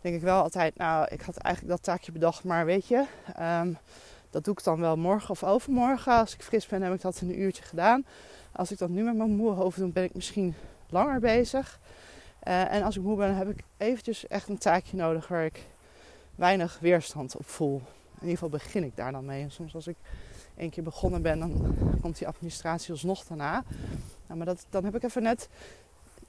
denk 0.02 0.16
ik 0.16 0.22
wel 0.22 0.42
altijd, 0.42 0.78
nou, 0.78 1.08
ik 1.10 1.22
had 1.22 1.38
eigenlijk 1.38 1.76
dat 1.76 1.84
taakje 1.84 2.12
bedacht. 2.12 2.44
Maar 2.44 2.66
weet 2.66 2.88
je, 2.88 3.06
um, 3.40 3.78
dat 4.30 4.44
doe 4.44 4.54
ik 4.54 4.64
dan 4.64 4.80
wel 4.80 4.98
morgen 4.98 5.30
of 5.30 5.44
overmorgen. 5.44 6.14
Als 6.14 6.34
ik 6.34 6.42
fris 6.42 6.68
ben, 6.68 6.82
heb 6.82 6.94
ik 6.94 7.02
dat 7.02 7.22
in 7.22 7.30
een 7.30 7.40
uurtje 7.40 7.64
gedaan. 7.64 8.06
Als 8.52 8.72
ik 8.72 8.78
dat 8.78 8.90
nu 8.90 9.04
met 9.04 9.16
mijn 9.16 9.36
moe 9.36 9.52
hoofd 9.52 9.78
doe, 9.78 9.90
ben 9.90 10.04
ik 10.04 10.14
misschien 10.14 10.56
langer 10.90 11.20
bezig. 11.20 11.80
Uh, 12.48 12.74
en 12.74 12.84
als 12.84 12.98
ik 12.98 13.04
moe 13.04 13.18
ben, 13.18 13.36
heb 13.36 13.50
ik 13.50 13.64
eventjes 13.78 14.28
echt 14.28 14.50
een 14.50 14.58
taakje 14.58 14.98
nodig 14.98 15.28
waar 15.28 15.46
ik 15.46 15.64
weinig 16.36 16.78
weerstand 16.82 17.36
op 17.36 17.50
voel. 17.50 17.82
In 18.14 18.30
ieder 18.30 18.34
geval 18.34 18.50
begin 18.50 18.84
ik 18.84 18.96
daar 18.96 19.12
dan 19.12 19.26
mee. 19.26 19.44
En 19.44 19.52
soms 19.52 19.76
als 19.76 19.88
ik 19.88 19.96
één 20.58 20.70
keer 20.70 20.84
begonnen 20.84 21.22
ben, 21.22 21.40
dan 21.40 21.76
komt 22.02 22.18
die 22.18 22.28
administratie 22.28 22.92
alsnog 22.92 23.24
daarna. 23.24 23.64
Nou, 24.28 24.38
maar 24.38 24.46
dat, 24.46 24.66
dan 24.70 24.86
heb 24.86 24.96
ik 24.96 25.04
even 25.04 25.24
net, 25.24 25.50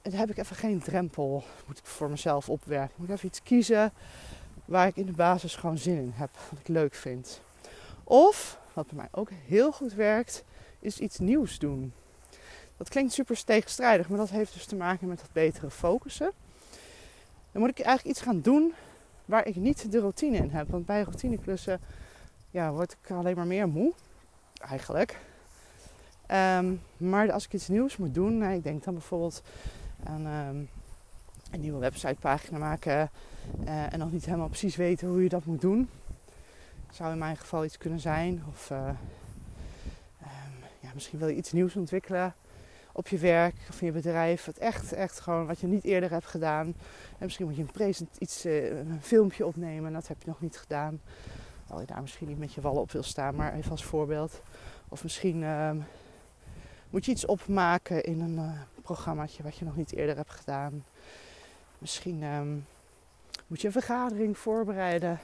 dan 0.01 0.13
heb 0.13 0.29
ik 0.29 0.37
even 0.37 0.55
geen 0.55 0.79
drempel. 0.79 1.43
Moet 1.67 1.77
ik 1.77 1.85
voor 1.85 2.09
mezelf 2.09 2.49
opwerpen. 2.49 2.95
Moet 2.95 3.07
ik 3.09 3.15
even 3.15 3.27
iets 3.27 3.43
kiezen 3.43 3.91
waar 4.65 4.87
ik 4.87 4.95
in 4.95 5.05
de 5.05 5.11
basis 5.11 5.55
gewoon 5.55 5.77
zin 5.77 5.97
in 5.97 6.11
heb. 6.13 6.29
Wat 6.49 6.59
ik 6.59 6.67
leuk 6.67 6.93
vind. 6.93 7.41
Of, 8.03 8.59
wat 8.73 8.87
bij 8.87 8.95
mij 8.95 9.07
ook 9.11 9.29
heel 9.45 9.71
goed 9.71 9.93
werkt, 9.93 10.43
is 10.79 10.99
iets 10.99 11.19
nieuws 11.19 11.59
doen. 11.59 11.93
Dat 12.77 12.89
klinkt 12.89 13.13
super 13.13 13.43
tegenstrijdig, 13.43 14.09
maar 14.09 14.17
dat 14.17 14.29
heeft 14.29 14.53
dus 14.53 14.65
te 14.65 14.75
maken 14.75 15.07
met 15.07 15.19
dat 15.19 15.31
betere 15.31 15.69
focussen. 15.69 16.31
Dan 17.51 17.61
moet 17.61 17.69
ik 17.69 17.79
eigenlijk 17.79 18.17
iets 18.17 18.25
gaan 18.25 18.41
doen 18.41 18.73
waar 19.25 19.47
ik 19.47 19.55
niet 19.55 19.91
de 19.91 19.99
routine 19.99 20.37
in 20.37 20.49
heb. 20.49 20.69
Want 20.69 20.85
bij 20.85 21.01
routineklussen 21.01 21.79
ja, 22.49 22.71
word 22.71 22.97
ik 23.01 23.11
alleen 23.11 23.35
maar 23.35 23.47
meer 23.47 23.67
moe, 23.67 23.93
eigenlijk. 24.59 25.17
Um, 26.31 26.81
maar 26.97 27.31
als 27.31 27.45
ik 27.45 27.53
iets 27.53 27.67
nieuws 27.67 27.97
moet 27.97 28.13
doen, 28.13 28.37
nou, 28.37 28.53
ik 28.53 28.63
denk 28.63 28.83
dan 28.83 28.93
bijvoorbeeld 28.93 29.41
aan 30.03 30.25
um, 30.25 30.69
een 31.51 31.59
nieuwe 31.61 31.79
websitepagina 31.79 32.57
maken 32.57 33.09
uh, 33.63 33.93
en 33.93 33.99
nog 33.99 34.11
niet 34.11 34.25
helemaal 34.25 34.47
precies 34.47 34.75
weten 34.75 35.07
hoe 35.07 35.23
je 35.23 35.29
dat 35.29 35.45
moet 35.45 35.61
doen. 35.61 35.89
Zou 36.91 37.11
in 37.11 37.17
mijn 37.17 37.37
geval 37.37 37.65
iets 37.65 37.77
kunnen 37.77 37.99
zijn. 37.99 38.43
Of 38.49 38.69
uh, 38.69 38.87
um, 38.87 38.95
ja, 40.79 40.89
misschien 40.93 41.19
wil 41.19 41.27
je 41.27 41.35
iets 41.35 41.51
nieuws 41.51 41.75
ontwikkelen 41.75 42.33
op 42.91 43.07
je 43.07 43.17
werk 43.17 43.55
of 43.69 43.81
in 43.81 43.85
je 43.85 43.93
bedrijf. 43.93 44.45
Wat 44.45 44.57
echt, 44.57 44.93
echt 44.93 45.19
gewoon 45.19 45.45
wat 45.45 45.59
je 45.59 45.67
niet 45.67 45.83
eerder 45.83 46.11
hebt 46.11 46.25
gedaan. 46.25 46.65
En 47.17 47.23
misschien 47.23 47.45
moet 47.45 47.55
je 47.55 47.61
een, 47.61 47.71
present, 47.71 48.17
iets, 48.17 48.45
uh, 48.45 48.77
een 48.77 49.01
filmpje 49.01 49.45
opnemen 49.45 49.87
en 49.87 49.93
dat 49.93 50.07
heb 50.07 50.21
je 50.21 50.29
nog 50.29 50.41
niet 50.41 50.57
gedaan. 50.57 51.01
Al 51.67 51.79
je 51.79 51.85
daar 51.85 52.01
misschien 52.01 52.27
niet 52.27 52.39
met 52.39 52.53
je 52.53 52.61
wallen 52.61 52.81
op 52.81 52.91
wil 52.91 53.03
staan, 53.03 53.35
maar 53.35 53.53
even 53.53 53.71
als 53.71 53.83
voorbeeld. 53.83 54.41
Of 54.89 55.03
misschien 55.03 55.41
uh, 55.41 55.71
moet 56.89 57.05
je 57.05 57.11
iets 57.11 57.25
opmaken 57.25 58.03
in 58.03 58.21
een 58.21 58.35
uh, 58.35 58.51
programmaatje 58.81 59.43
wat 59.43 59.57
je 59.57 59.65
nog 59.65 59.75
niet 59.75 59.93
eerder 59.93 60.15
hebt 60.15 60.31
gedaan. 60.31 60.85
Misschien 61.77 62.23
um, 62.23 62.65
moet 63.47 63.61
je 63.61 63.67
een 63.67 63.73
vergadering 63.73 64.37
voorbereiden. 64.37 65.19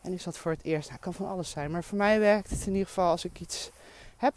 En 0.00 0.12
is 0.12 0.24
dat 0.24 0.38
voor 0.38 0.52
het 0.52 0.64
eerst? 0.64 0.88
Nou, 0.88 1.00
kan 1.00 1.14
van 1.14 1.28
alles 1.28 1.50
zijn. 1.50 1.70
Maar 1.70 1.84
voor 1.84 1.98
mij 1.98 2.20
werkt 2.20 2.50
het 2.50 2.66
in 2.66 2.72
ieder 2.72 2.86
geval 2.86 3.10
als 3.10 3.24
ik 3.24 3.40
iets 3.40 3.70
heb 4.16 4.34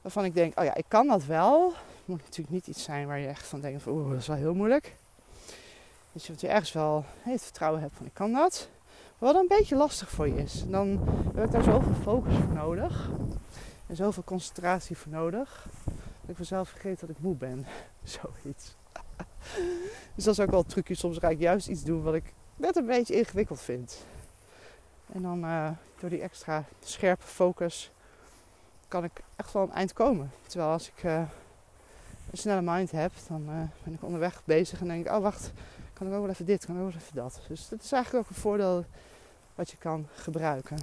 waarvan 0.00 0.24
ik 0.24 0.34
denk, 0.34 0.58
oh 0.58 0.64
ja, 0.64 0.74
ik 0.74 0.84
kan 0.88 1.06
dat 1.06 1.24
wel. 1.24 1.68
Het 1.68 2.06
moet 2.06 2.22
natuurlijk 2.22 2.50
niet 2.50 2.66
iets 2.66 2.82
zijn 2.82 3.06
waar 3.06 3.18
je 3.18 3.26
echt 3.26 3.46
van 3.46 3.60
denkt, 3.60 3.86
oeh, 3.86 4.10
dat 4.10 4.18
is 4.18 4.26
wel 4.26 4.36
heel 4.36 4.54
moeilijk. 4.54 4.96
Dus 6.12 6.26
je, 6.26 6.34
je 6.36 6.48
ergens 6.48 6.72
wel 6.72 7.04
het 7.22 7.42
vertrouwen 7.42 7.80
hebt 7.80 7.94
van, 7.96 8.06
ik 8.06 8.14
kan 8.14 8.32
dat. 8.32 8.68
Wat 9.18 9.34
een 9.34 9.48
beetje 9.48 9.76
lastig 9.76 10.10
voor 10.10 10.28
je 10.28 10.36
is. 10.36 10.64
Dan 10.66 11.08
heb 11.34 11.44
ik 11.44 11.50
daar 11.50 11.62
zoveel 11.62 11.94
focus 12.02 12.34
voor 12.34 12.54
nodig. 12.54 13.10
En 13.86 13.96
zoveel 13.96 14.24
concentratie 14.24 14.96
voor 14.96 15.12
nodig. 15.12 15.66
Dat 16.20 16.30
ik 16.30 16.36
vanzelf 16.36 16.68
vergeet 16.68 17.00
dat 17.00 17.08
ik 17.08 17.18
moe 17.18 17.36
ben. 17.36 17.66
Zoiets. 18.02 18.76
dus 20.14 20.24
dat 20.24 20.38
is 20.38 20.40
ook 20.40 20.50
wel 20.50 20.58
een 20.58 20.66
trucje. 20.66 20.94
Soms 20.94 21.18
ga 21.18 21.28
ik 21.28 21.38
juist 21.38 21.68
iets 21.68 21.84
doen 21.84 22.02
wat 22.02 22.14
ik 22.14 22.32
net 22.56 22.76
een 22.76 22.86
beetje 22.86 23.14
ingewikkeld 23.14 23.60
vind. 23.60 24.04
En 25.12 25.22
dan 25.22 25.44
uh, 25.44 25.70
door 26.00 26.10
die 26.10 26.20
extra 26.20 26.64
scherpe 26.80 27.26
focus 27.26 27.90
kan 28.88 29.04
ik 29.04 29.22
echt 29.36 29.52
wel 29.52 29.62
een 29.62 29.72
eind 29.72 29.92
komen. 29.92 30.30
Terwijl 30.46 30.70
als 30.70 30.88
ik 30.88 31.02
uh, 31.04 31.22
een 32.30 32.38
snelle 32.38 32.62
mind 32.62 32.90
heb, 32.90 33.12
dan 33.28 33.42
uh, 33.42 33.62
ben 33.84 33.94
ik 33.94 34.02
onderweg 34.02 34.42
bezig 34.44 34.80
en 34.80 34.86
denk 34.86 35.06
ik, 35.06 35.12
oh 35.12 35.22
wacht, 35.22 35.52
kan 35.98 36.06
ik 36.06 36.12
ook 36.12 36.20
wel 36.20 36.30
even 36.30 36.44
dit, 36.44 36.66
kan 36.66 36.74
ik 36.74 36.80
ook 36.80 36.92
wel 36.92 37.00
even 37.00 37.14
dat. 37.14 37.40
Dus 37.48 37.68
dat 37.68 37.82
is 37.82 37.92
eigenlijk 37.92 38.24
ook 38.24 38.30
een 38.30 38.40
voordeel 38.40 38.84
wat 39.54 39.70
je 39.70 39.76
kan 39.76 40.06
gebruiken. 40.14 40.78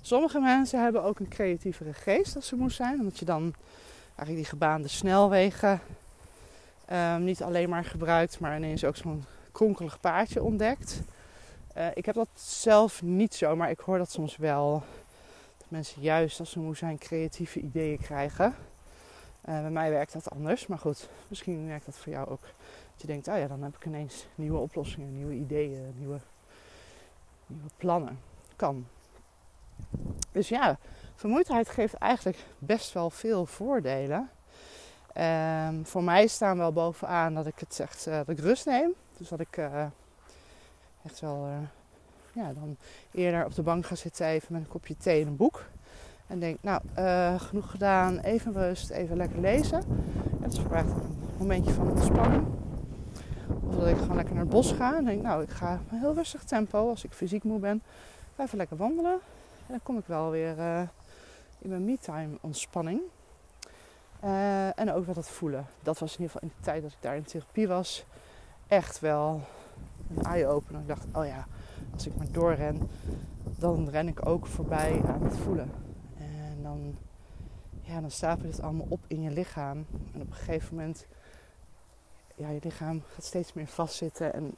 Sommige 0.00 0.40
mensen 0.40 0.82
hebben 0.82 1.02
ook 1.02 1.18
een 1.18 1.28
creatievere 1.28 1.92
geest 1.92 2.36
als 2.36 2.46
ze 2.46 2.56
moe 2.56 2.70
zijn, 2.70 2.98
omdat 2.98 3.18
je 3.18 3.24
dan 3.24 3.54
eigenlijk 4.06 4.36
die 4.36 4.44
gebaande 4.44 4.88
snelwegen 4.88 5.80
um, 6.92 7.24
niet 7.24 7.42
alleen 7.42 7.68
maar 7.68 7.84
gebruikt, 7.84 8.40
maar 8.40 8.56
ineens 8.56 8.84
ook 8.84 8.96
zo'n 8.96 9.24
kronkelig 9.52 10.00
paardje 10.00 10.42
ontdekt. 10.42 11.00
Uh, 11.76 11.86
ik 11.94 12.06
heb 12.06 12.14
dat 12.14 12.28
zelf 12.34 13.02
niet 13.02 13.34
zo, 13.34 13.56
maar 13.56 13.70
ik 13.70 13.78
hoor 13.78 13.98
dat 13.98 14.10
soms 14.10 14.36
wel 14.36 14.82
mensen 15.68 16.02
juist 16.02 16.40
als 16.40 16.50
ze 16.50 16.58
moe 16.58 16.76
zijn 16.76 16.98
creatieve 16.98 17.60
ideeën 17.60 17.98
krijgen. 17.98 18.54
Uh, 19.48 19.60
bij 19.60 19.70
mij 19.70 19.90
werkt 19.90 20.12
dat 20.12 20.30
anders, 20.30 20.66
maar 20.66 20.78
goed, 20.78 21.08
misschien 21.28 21.66
werkt 21.66 21.86
dat 21.86 21.98
voor 21.98 22.12
jou 22.12 22.28
ook. 22.28 22.42
Je 23.00 23.06
denkt, 23.06 23.28
oh 23.28 23.38
ja, 23.38 23.46
dan 23.46 23.62
heb 23.62 23.76
ik 23.76 23.86
ineens 23.86 24.26
nieuwe 24.34 24.58
oplossingen, 24.58 25.12
nieuwe 25.12 25.34
ideeën, 25.34 25.94
nieuwe, 25.96 26.20
nieuwe 27.46 27.68
plannen. 27.76 28.18
Kan. 28.56 28.86
Dus 30.32 30.48
ja, 30.48 30.78
vermoeidheid 31.14 31.68
geeft 31.68 31.94
eigenlijk 31.94 32.38
best 32.58 32.92
wel 32.92 33.10
veel 33.10 33.46
voordelen. 33.46 34.30
Um, 35.68 35.86
voor 35.86 36.04
mij 36.04 36.26
staan 36.26 36.58
wel 36.58 36.72
bovenaan 36.72 37.34
dat 37.34 37.46
ik 37.46 37.58
het 37.58 37.80
echt 37.80 38.06
uh, 38.06 38.16
dat 38.16 38.28
ik 38.28 38.38
rust 38.38 38.66
neem. 38.66 38.92
Dus 39.16 39.28
dat 39.28 39.40
ik 39.40 39.56
uh, 39.56 39.84
echt 41.04 41.20
wel 41.20 41.48
ja, 42.32 42.52
dan 42.52 42.76
eerder 43.12 43.44
op 43.44 43.54
de 43.54 43.62
bank 43.62 43.86
ga 43.86 43.94
zitten 43.94 44.26
even 44.26 44.52
met 44.52 44.62
een 44.62 44.68
kopje 44.68 44.96
thee 44.96 45.20
en 45.20 45.26
een 45.26 45.36
boek. 45.36 45.64
En 46.26 46.38
denk, 46.38 46.58
nou, 46.62 46.82
genoeg 47.38 47.70
gedaan, 47.70 48.18
even 48.18 48.52
rust, 48.52 48.90
even 48.90 49.16
lekker 49.16 49.40
lezen. 49.40 49.78
En 49.78 50.38
dat 50.40 50.52
is 50.52 50.58
voor 50.58 50.70
mij 50.70 50.84
momentje 51.38 51.72
van 51.72 51.90
ontspanning. 51.90 52.59
Of 53.66 53.74
dat 53.74 53.86
ik 53.86 53.96
gewoon 53.96 54.16
lekker 54.16 54.34
naar 54.34 54.42
het 54.42 54.52
bos 54.52 54.72
ga 54.72 54.96
en 54.96 55.04
denk, 55.04 55.22
nou, 55.22 55.42
ik 55.42 55.50
ga 55.50 55.80
een 55.90 55.98
heel 55.98 56.14
rustig 56.14 56.44
tempo 56.44 56.88
als 56.88 57.04
ik 57.04 57.12
fysiek 57.12 57.44
moe 57.44 57.58
ben. 57.58 57.82
Even 58.36 58.58
lekker 58.58 58.76
wandelen. 58.76 59.18
En 59.66 59.76
dan 59.76 59.80
kom 59.82 59.98
ik 59.98 60.06
wel 60.06 60.30
weer 60.30 60.58
uh, 60.58 60.80
in 61.58 61.70
mijn 61.70 61.84
me-time 61.84 62.38
ontspanning. 62.40 63.00
Uh, 64.24 64.78
en 64.78 64.92
ook 64.92 65.04
wel 65.04 65.14
dat 65.14 65.28
voelen. 65.28 65.66
Dat 65.82 65.98
was 65.98 66.16
in 66.16 66.20
ieder 66.20 66.32
geval 66.32 66.48
in 66.48 66.54
de 66.56 66.64
tijd 66.64 66.82
dat 66.82 66.90
ik 66.90 66.96
daar 67.00 67.16
in 67.16 67.24
therapie 67.24 67.68
was 67.68 68.04
echt 68.68 69.00
wel 69.00 69.40
een 70.16 70.22
eye-opener. 70.22 70.80
Ik 70.80 70.88
dacht, 70.88 71.06
oh 71.12 71.26
ja, 71.26 71.46
als 71.94 72.06
ik 72.06 72.16
maar 72.16 72.30
doorren, 72.30 72.88
dan 73.58 73.88
ren 73.88 74.08
ik 74.08 74.26
ook 74.26 74.46
voorbij 74.46 75.02
aan 75.06 75.22
het 75.22 75.36
voelen. 75.36 75.70
En 76.18 76.62
dan, 76.62 76.94
ja, 77.82 78.00
dan 78.00 78.10
stapelt 78.10 78.52
het 78.52 78.62
allemaal 78.62 78.86
op 78.88 79.00
in 79.06 79.22
je 79.22 79.30
lichaam. 79.30 79.86
En 80.12 80.20
op 80.20 80.26
een 80.26 80.34
gegeven 80.36 80.76
moment, 80.76 81.06
ja, 82.40 82.48
je 82.48 82.60
lichaam 82.62 83.02
gaat 83.14 83.24
steeds 83.24 83.52
meer 83.52 83.66
vastzitten 83.66 84.32
en 84.32 84.56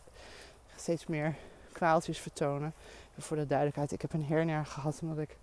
gaat 0.68 0.80
steeds 0.80 1.06
meer 1.06 1.34
kwaaltjes 1.72 2.18
vertonen. 2.18 2.74
En 3.14 3.22
voor 3.22 3.36
de 3.36 3.46
duidelijkheid, 3.46 3.92
ik 3.92 4.02
heb 4.02 4.12
een 4.12 4.24
hernia 4.24 4.64
gehad 4.64 4.98
omdat 5.02 5.18
ik 5.18 5.36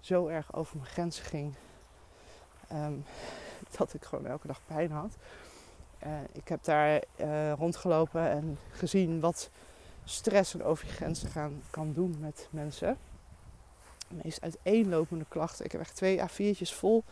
zo 0.00 0.26
erg 0.26 0.54
over 0.54 0.76
mijn 0.76 0.88
grenzen 0.88 1.24
ging. 1.24 1.54
Um, 2.72 3.04
dat 3.78 3.94
ik 3.94 4.04
gewoon 4.04 4.26
elke 4.26 4.46
dag 4.46 4.60
pijn 4.66 4.90
had. 4.90 5.16
Uh, 6.06 6.12
ik 6.32 6.48
heb 6.48 6.64
daar 6.64 7.02
uh, 7.20 7.52
rondgelopen 7.52 8.30
en 8.30 8.58
gezien 8.70 9.20
wat 9.20 9.50
stress 10.04 10.54
en 10.54 10.62
over 10.62 10.86
je 10.86 10.92
grenzen 10.92 11.28
gaan 11.28 11.62
kan 11.70 11.92
doen 11.92 12.16
met 12.20 12.48
mensen. 12.50 12.98
De 14.08 14.14
meest 14.22 14.40
uiteenlopende 14.42 15.24
klachten. 15.28 15.64
Ik 15.64 15.72
heb 15.72 15.80
echt 15.80 15.96
twee 15.96 16.20
A4'tjes 16.20 16.74
vol 16.74 17.04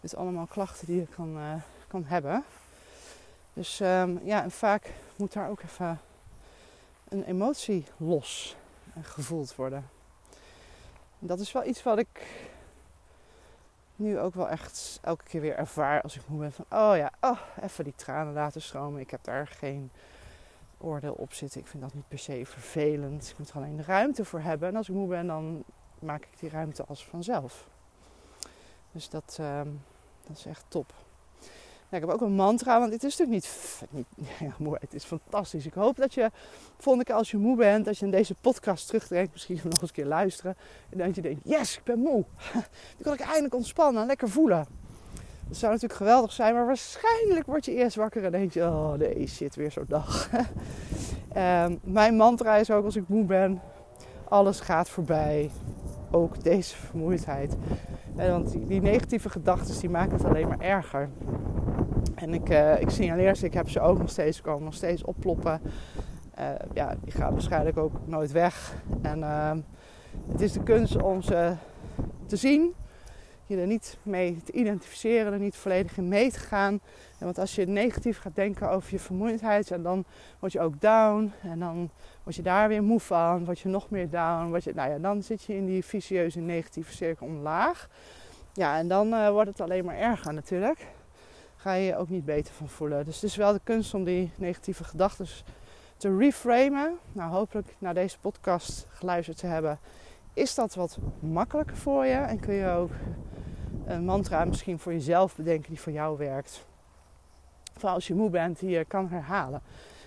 met 0.00 0.16
allemaal 0.16 0.46
klachten 0.46 0.86
die 0.86 0.96
je 0.96 1.06
kan, 1.06 1.36
uh, 1.38 1.54
kan 1.88 2.04
hebben. 2.04 2.44
Dus 3.54 3.80
um, 3.80 4.20
ja, 4.24 4.42
en 4.42 4.50
vaak 4.50 4.90
moet 5.16 5.32
daar 5.32 5.48
ook 5.48 5.62
even 5.62 6.00
een 7.08 7.24
emotie 7.24 7.86
los 7.96 8.56
gevoeld 9.02 9.54
worden. 9.54 9.88
En 11.20 11.26
dat 11.26 11.40
is 11.40 11.52
wel 11.52 11.64
iets 11.64 11.82
wat 11.82 11.98
ik 11.98 12.26
nu 13.96 14.18
ook 14.18 14.34
wel 14.34 14.48
echt 14.48 14.98
elke 15.02 15.24
keer 15.24 15.40
weer 15.40 15.56
ervaar 15.56 16.02
als 16.02 16.16
ik 16.16 16.22
moe 16.26 16.40
ben 16.40 16.52
van 16.52 16.64
oh 16.68 16.96
ja, 16.96 17.12
oh, 17.20 17.40
even 17.62 17.84
die 17.84 17.94
tranen 17.96 18.32
laten 18.32 18.62
stromen. 18.62 19.00
Ik 19.00 19.10
heb 19.10 19.24
daar 19.24 19.46
geen 19.46 19.90
oordeel 20.78 21.12
op 21.12 21.32
zitten. 21.32 21.60
Ik 21.60 21.66
vind 21.66 21.82
dat 21.82 21.94
niet 21.94 22.08
per 22.08 22.18
se 22.18 22.46
vervelend. 22.46 23.28
Ik 23.30 23.38
moet 23.38 23.50
er 23.50 23.56
alleen 23.56 23.84
ruimte 23.84 24.24
voor 24.24 24.40
hebben. 24.40 24.68
En 24.68 24.76
als 24.76 24.88
ik 24.88 24.94
moe 24.94 25.08
ben, 25.08 25.26
dan 25.26 25.64
maak 25.98 26.22
ik 26.22 26.38
die 26.38 26.50
ruimte 26.50 26.84
als 26.84 27.04
vanzelf. 27.04 27.66
Dus 28.92 29.08
dat, 29.08 29.36
uh, 29.40 29.60
dat 30.26 30.36
is 30.36 30.46
echt 30.46 30.64
top 30.68 30.92
ik 31.94 32.00
heb 32.00 32.10
ook 32.10 32.20
een 32.20 32.34
mantra, 32.34 32.78
want 32.78 32.90
dit 32.90 33.04
is 33.04 33.16
natuurlijk 33.16 33.46
niet, 33.90 34.06
niet 34.18 34.28
ja, 34.48 34.54
moe. 34.58 34.76
Het 34.80 34.94
is 34.94 35.04
fantastisch. 35.04 35.66
Ik 35.66 35.74
hoop 35.74 35.96
dat 35.96 36.14
je, 36.14 36.30
volgende 36.78 37.04
keer 37.04 37.14
als 37.14 37.30
je 37.30 37.36
moe 37.36 37.56
bent, 37.56 37.84
dat 37.84 37.98
je 37.98 38.04
in 38.04 38.10
deze 38.10 38.34
podcast 38.40 38.86
terugdenkt, 38.86 39.32
misschien 39.32 39.56
nog 39.64 39.72
eens 39.72 39.80
een 39.80 39.92
keer 39.92 40.06
luisteren. 40.06 40.56
En 40.90 40.98
dat 40.98 41.14
je 41.14 41.22
denkt, 41.22 41.40
yes, 41.44 41.76
ik 41.76 41.84
ben 41.84 41.98
moe. 41.98 42.24
Dan 42.96 43.02
kan 43.02 43.12
ik 43.12 43.20
eindelijk 43.20 43.54
ontspannen 43.54 44.00
en 44.00 44.06
lekker 44.06 44.28
voelen. 44.28 44.66
Dat 45.48 45.56
zou 45.56 45.72
natuurlijk 45.72 46.00
geweldig 46.00 46.32
zijn, 46.32 46.54
maar 46.54 46.66
waarschijnlijk 46.66 47.46
word 47.46 47.64
je 47.64 47.74
eerst 47.74 47.96
wakker 47.96 48.24
en 48.24 48.30
denk 48.30 48.52
je, 48.52 48.62
oh 48.62 48.92
nee, 48.92 49.26
shit, 49.26 49.54
weer 49.54 49.70
zo'n 49.70 49.84
dag. 49.88 50.30
um, 51.36 51.80
mijn 51.82 52.16
mantra 52.16 52.56
is 52.56 52.70
ook 52.70 52.84
als 52.84 52.96
ik 52.96 53.08
moe 53.08 53.24
ben, 53.24 53.60
alles 54.28 54.60
gaat 54.60 54.88
voorbij. 54.88 55.50
Ook 56.10 56.42
deze 56.42 56.76
vermoeidheid. 56.76 57.56
want 58.14 58.52
die, 58.52 58.66
die 58.66 58.80
negatieve 58.80 59.28
gedachten 59.30 59.80
die 59.80 59.90
maken 59.90 60.16
het 60.16 60.24
alleen 60.24 60.48
maar 60.48 60.60
erger. 60.60 61.08
En 62.14 62.34
ik, 62.34 62.50
uh, 62.50 62.80
ik 62.80 62.90
signaleer 62.90 63.36
ze, 63.36 63.46
ik 63.46 63.54
heb 63.54 63.70
ze 63.70 63.80
ook 63.80 63.98
nog 63.98 64.10
steeds, 64.10 64.40
komen 64.40 64.64
nog 64.64 64.74
steeds 64.74 65.04
opploppen. 65.04 65.60
Uh, 66.38 66.48
ja, 66.74 66.94
die 67.02 67.12
gaan 67.12 67.32
waarschijnlijk 67.32 67.76
ook 67.76 67.92
nooit 68.06 68.32
weg. 68.32 68.74
En 69.02 69.18
uh, 69.18 69.52
het 70.30 70.40
is 70.40 70.52
de 70.52 70.62
kunst 70.62 71.02
om 71.02 71.22
ze 71.22 71.54
te 72.26 72.36
zien, 72.36 72.74
je 73.46 73.56
er 73.56 73.66
niet 73.66 73.98
mee 74.02 74.42
te 74.44 74.52
identificeren, 74.52 75.32
er 75.32 75.38
niet 75.38 75.56
volledig 75.56 75.96
in 75.96 76.08
mee 76.08 76.30
te 76.30 76.38
gaan. 76.38 76.80
Want 77.18 77.38
als 77.38 77.54
je 77.54 77.66
negatief 77.66 78.18
gaat 78.18 78.34
denken 78.34 78.70
over 78.70 78.92
je 78.92 78.98
vermoeidheid, 78.98 79.82
dan 79.82 80.04
word 80.38 80.52
je 80.52 80.60
ook 80.60 80.80
down. 80.80 81.32
En 81.42 81.58
dan 81.58 81.90
word 82.22 82.36
je 82.36 82.42
daar 82.42 82.68
weer 82.68 82.82
moe 82.82 83.00
van, 83.00 83.44
word 83.44 83.58
je 83.58 83.68
nog 83.68 83.90
meer 83.90 84.10
down. 84.10 84.48
Word 84.48 84.64
je, 84.64 84.72
nou 84.74 84.90
ja, 84.90 84.98
dan 84.98 85.22
zit 85.22 85.42
je 85.42 85.54
in 85.54 85.66
die 85.66 85.84
vicieuze 85.84 86.40
negatieve 86.40 86.92
cirkel 86.92 87.26
omlaag. 87.26 87.88
Ja, 88.52 88.78
en 88.78 88.88
dan 88.88 89.30
wordt 89.32 89.48
het 89.48 89.60
alleen 89.60 89.84
maar 89.84 89.98
erger 89.98 90.34
natuurlijk 90.34 90.86
ga 91.64 91.72
je 91.72 91.86
je 91.86 91.96
ook 91.96 92.08
niet 92.08 92.24
beter 92.24 92.54
van 92.54 92.68
voelen. 92.68 93.04
Dus 93.04 93.14
het 93.14 93.24
is 93.24 93.36
wel 93.36 93.52
de 93.52 93.60
kunst 93.64 93.94
om 93.94 94.04
die 94.04 94.30
negatieve 94.36 94.84
gedachten 94.84 95.26
te 95.96 96.16
reframen. 96.16 96.98
Nou, 97.12 97.30
hopelijk 97.30 97.74
na 97.78 97.92
deze 97.92 98.18
podcast 98.18 98.86
geluisterd 98.90 99.38
te 99.38 99.46
hebben, 99.46 99.78
is 100.32 100.54
dat 100.54 100.74
wat 100.74 100.98
makkelijker 101.20 101.76
voor 101.76 102.04
je. 102.04 102.14
En 102.14 102.40
kun 102.40 102.54
je 102.54 102.68
ook 102.68 102.90
een 103.86 104.04
mantra 104.04 104.44
misschien 104.44 104.78
voor 104.78 104.92
jezelf 104.92 105.36
bedenken 105.36 105.68
die 105.68 105.80
voor 105.80 105.92
jou 105.92 106.18
werkt. 106.18 106.66
Vooral 107.72 107.94
als 107.94 108.06
je 108.06 108.14
moe 108.14 108.30
bent, 108.30 108.58
die 108.58 108.70
je 108.70 108.84
kan 108.84 109.08
herhalen. 109.08 109.62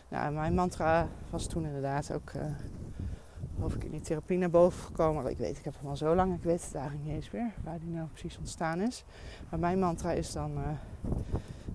Nou, 0.08 0.34
mijn 0.34 0.54
mantra 0.54 1.08
was 1.30 1.48
toen 1.48 1.66
inderdaad 1.66 2.14
ook, 2.14 2.32
uh, 2.36 2.44
geloof 3.58 3.76
ik, 3.76 3.84
in 3.84 3.92
die 3.92 4.02
therapie 4.02 4.38
naar 4.38 4.50
boven 4.50 4.84
gekomen. 4.84 5.30
Ik 5.30 5.38
weet, 5.38 5.58
ik 5.58 5.64
heb 5.64 5.76
hem 5.80 5.90
al 5.90 5.96
zo 5.96 6.16
lang, 6.16 6.36
ik 6.36 6.44
weet 6.44 6.64
het 6.64 6.76
eigenlijk 6.76 7.06
niet 7.06 7.16
eens 7.16 7.32
meer 7.32 7.52
waar 7.64 7.80
die 7.80 7.90
nou 7.90 8.08
precies 8.08 8.38
ontstaan 8.38 8.82
is. 8.82 9.04
Maar 9.50 9.60
mijn 9.60 9.80
mantra 9.80 10.12
is 10.12 10.32
dan, 10.32 10.52
uh, 10.58 10.64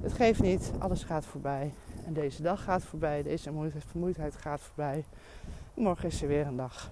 het 0.01 0.13
geeft 0.13 0.43
niet, 0.43 0.73
alles 0.79 1.05
gaat 1.05 1.25
voorbij. 1.25 1.73
En 2.07 2.13
deze 2.13 2.43
dag 2.43 2.65
gaat 2.65 2.83
voorbij, 2.83 3.23
deze 3.23 3.71
vermoeidheid 3.87 4.37
gaat 4.37 4.61
voorbij. 4.61 5.05
Morgen 5.75 6.09
is 6.09 6.23
er 6.23 6.29
weer 6.29 6.47
een 6.47 6.57
dag. 6.57 6.91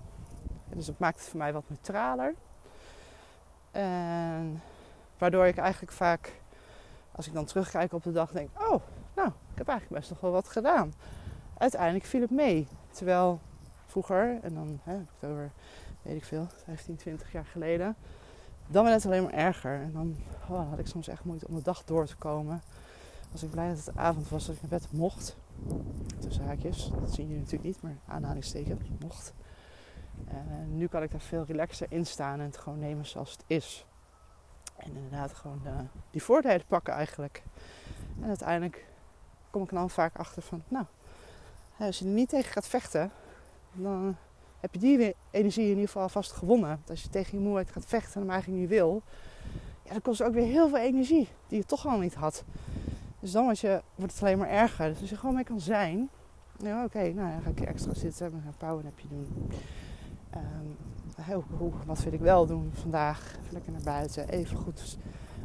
dus 0.69 0.87
dat 0.87 0.99
maakt 0.99 1.19
het 1.19 1.29
voor 1.29 1.39
mij 1.39 1.53
wat 1.53 1.69
neutraler. 1.69 2.35
En 3.71 4.63
waardoor 5.19 5.47
ik 5.47 5.57
eigenlijk 5.57 5.93
vaak, 5.93 6.41
als 7.13 7.27
ik 7.27 7.33
dan 7.33 7.45
terugkijk 7.45 7.93
op 7.93 8.03
de 8.03 8.13
dag, 8.13 8.31
denk: 8.33 8.49
Oh, 8.55 8.83
nou, 9.15 9.29
ik 9.29 9.59
heb 9.59 9.69
eigenlijk 9.69 10.01
best 10.01 10.11
nog 10.11 10.21
wel 10.21 10.31
wat 10.31 10.49
gedaan. 10.49 10.95
Uiteindelijk 11.59 12.05
viel 12.05 12.21
het 12.21 12.31
mee. 12.31 12.69
Terwijl 12.91 13.41
vroeger, 13.91 14.39
en 14.43 14.55
dan 14.55 14.81
hè, 14.83 14.93
het 14.93 15.31
over, 15.31 15.51
weet 16.03 16.17
ik 16.17 16.25
veel, 16.25 16.47
15, 16.65 16.97
20 16.97 17.33
jaar 17.33 17.47
geleden, 17.47 17.97
dan 18.67 18.85
werd 18.85 18.97
het 18.97 19.07
alleen 19.07 19.23
maar 19.23 19.33
erger. 19.33 19.81
En 19.81 19.93
dan 19.93 20.17
oh, 20.49 20.69
had 20.71 20.79
ik 20.79 20.87
soms 20.87 21.09
echt 21.09 21.25
moeite 21.25 21.49
om 21.49 21.55
de 21.55 21.63
dag 21.63 21.85
door 21.85 22.07
te 22.07 22.17
komen 22.17 22.63
was 23.31 23.43
ik 23.43 23.51
blij 23.51 23.69
dat 23.69 23.85
het 23.85 23.97
avond 23.97 24.29
was 24.29 24.47
dat 24.47 24.55
ik 24.55 24.61
naar 24.61 24.81
bed 24.81 24.93
mocht. 24.93 25.37
Tussen 26.19 26.45
haakjes, 26.45 26.91
dat 27.01 27.15
zien 27.15 27.27
jullie 27.27 27.43
natuurlijk 27.43 27.65
niet, 27.65 27.83
maar 27.83 27.97
aanhalingstekens 28.07 28.91
mocht. 29.01 29.35
En 30.27 30.77
nu 30.77 30.87
kan 30.87 31.03
ik 31.03 31.11
daar 31.11 31.21
veel 31.21 31.45
relaxer 31.45 31.87
in 31.91 32.07
staan 32.07 32.39
en 32.39 32.45
het 32.45 32.57
gewoon 32.57 32.79
nemen 32.79 33.07
zoals 33.07 33.33
het 33.33 33.45
is. 33.47 33.87
En 34.77 34.97
inderdaad 34.97 35.35
gewoon 35.35 35.61
uh, 35.65 35.79
die 36.11 36.23
voordelen 36.23 36.67
pakken 36.67 36.95
eigenlijk. 36.95 37.43
En 38.21 38.29
uiteindelijk 38.29 38.87
kom 39.51 39.63
ik 39.63 39.71
dan 39.71 39.91
vaak 39.91 40.17
achter 40.17 40.43
van, 40.43 40.63
nou, 40.69 40.85
als 41.79 41.99
je 41.99 42.05
er 42.05 42.11
niet 42.11 42.29
tegen 42.29 42.53
gaat 42.53 42.69
vechten, 42.69 43.11
dan 43.73 44.17
heb 44.61 44.75
je 44.75 44.81
die 44.81 45.15
energie 45.31 45.63
in 45.63 45.69
ieder 45.69 45.87
geval 45.87 46.09
vast 46.09 46.33
gewonnen. 46.33 46.83
Als 46.89 47.03
je 47.03 47.09
tegen 47.09 47.39
je 47.39 47.45
moeheid 47.45 47.71
gaat 47.71 47.87
vechten 47.87 48.15
en 48.15 48.21
hem 48.21 48.31
eigenlijk 48.31 48.61
niet 48.61 48.71
wil, 48.71 49.03
ja, 49.83 49.91
dan 49.93 50.03
kost 50.03 50.19
het 50.19 50.29
ook 50.29 50.35
weer 50.35 50.47
heel 50.47 50.69
veel 50.69 50.79
energie 50.79 51.29
die 51.49 51.59
je 51.59 51.65
toch 51.65 51.87
al 51.87 51.99
niet 51.99 52.15
had. 52.15 52.45
Dus 53.21 53.33
dan 53.33 53.55
je, 53.59 53.83
wordt 53.95 54.13
het 54.13 54.23
alleen 54.23 54.39
maar 54.39 54.49
erger. 54.49 54.89
Dus 54.89 55.01
als 55.01 55.11
je 55.11 55.17
gewoon 55.17 55.35
mee 55.35 55.45
kan 55.45 55.61
zijn. 55.61 56.09
Ja, 56.57 56.85
oké, 56.85 57.13
nou 57.13 57.31
dan 57.31 57.43
ga 57.43 57.51
ik 57.51 57.61
extra 57.61 57.95
zitten. 57.95 58.31
We 58.33 58.39
gaan 58.45 58.55
powernapje 58.59 59.09
doen. 59.09 59.51
Um, 60.37 60.77
hoe, 61.59 61.73
wat 61.87 62.03
wil 62.03 62.13
ik 62.13 62.21
wel 62.21 62.47
doen 62.47 62.71
vandaag? 62.75 63.37
Lekker 63.51 63.73
naar 63.73 63.83
buiten. 63.85 64.29
Even 64.29 64.57
goed 64.57 64.99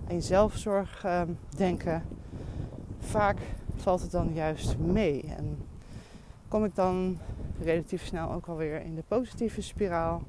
aan 0.07 0.15
je 0.15 0.21
zelfzorg 0.21 1.03
um, 1.05 1.38
denken. 1.57 2.03
Vaak 2.99 3.38
valt 3.75 4.01
het 4.01 4.11
dan 4.11 4.33
juist 4.33 4.77
mee. 4.77 5.33
En 5.38 5.57
kom 6.47 6.65
ik 6.65 6.75
dan 6.75 7.19
relatief 7.63 8.05
snel 8.05 8.31
ook 8.31 8.47
alweer 8.47 8.81
in 8.81 8.95
de 8.95 9.03
positieve 9.07 9.61
spiraal. 9.61 10.21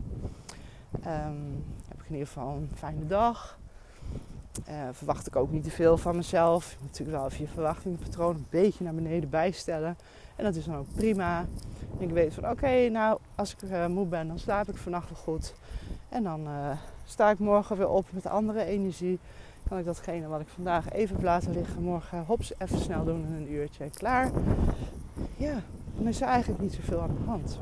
Um, 1.06 1.64
heb 1.88 2.00
ik 2.00 2.06
in 2.06 2.12
ieder 2.12 2.26
geval 2.26 2.54
een 2.54 2.70
fijne 2.74 3.06
dag. 3.06 3.58
Uh, 4.68 4.74
verwacht 4.92 5.26
ik 5.26 5.36
ook 5.36 5.50
niet 5.50 5.64
te 5.64 5.70
veel 5.70 5.96
van 5.96 6.16
mezelf. 6.16 6.70
Je 6.70 6.76
moet 6.80 6.90
natuurlijk 6.90 7.18
wel 7.18 7.26
even 7.26 7.44
je 7.44 7.50
verwachtingenpatroon 7.50 8.34
een 8.34 8.46
beetje 8.50 8.84
naar 8.84 8.94
beneden 8.94 9.30
bijstellen. 9.30 9.96
En 10.36 10.44
dat 10.44 10.54
is 10.54 10.64
dan 10.64 10.76
ook 10.76 10.94
prima. 10.94 11.46
Ik 11.98 12.10
weet 12.10 12.34
van 12.34 12.50
oké, 12.50 12.88
nou 12.88 13.18
als 13.34 13.52
ik 13.52 13.62
uh, 13.62 13.86
moe 13.86 14.06
ben, 14.06 14.28
dan 14.28 14.38
slaap 14.38 14.68
ik 14.68 14.76
vannacht 14.76 15.08
wel 15.10 15.18
goed. 15.18 15.54
En 16.08 16.22
dan 16.22 16.40
uh, 16.40 16.70
sta 17.04 17.30
ik 17.30 17.38
morgen 17.38 17.76
weer 17.76 17.88
op 17.88 18.06
met 18.10 18.26
andere 18.26 18.64
energie. 18.64 19.18
Kan 19.68 19.78
ik 19.78 19.84
datgene 19.84 20.26
wat 20.26 20.40
ik 20.40 20.48
vandaag 20.48 20.90
even 20.92 21.14
heb 21.14 21.24
laten 21.24 21.52
liggen, 21.52 21.82
morgen 21.82 22.24
hops 22.24 22.52
even 22.58 22.78
snel 22.78 23.04
doen 23.04 23.24
in 23.26 23.32
een 23.32 23.52
uurtje 23.52 23.90
klaar. 23.90 24.30
Ja, 25.36 25.62
dan 25.96 26.06
is 26.06 26.20
eigenlijk 26.20 26.62
niet 26.62 26.72
zoveel 26.72 27.00
aan 27.00 27.16
de 27.18 27.30
hand. 27.30 27.60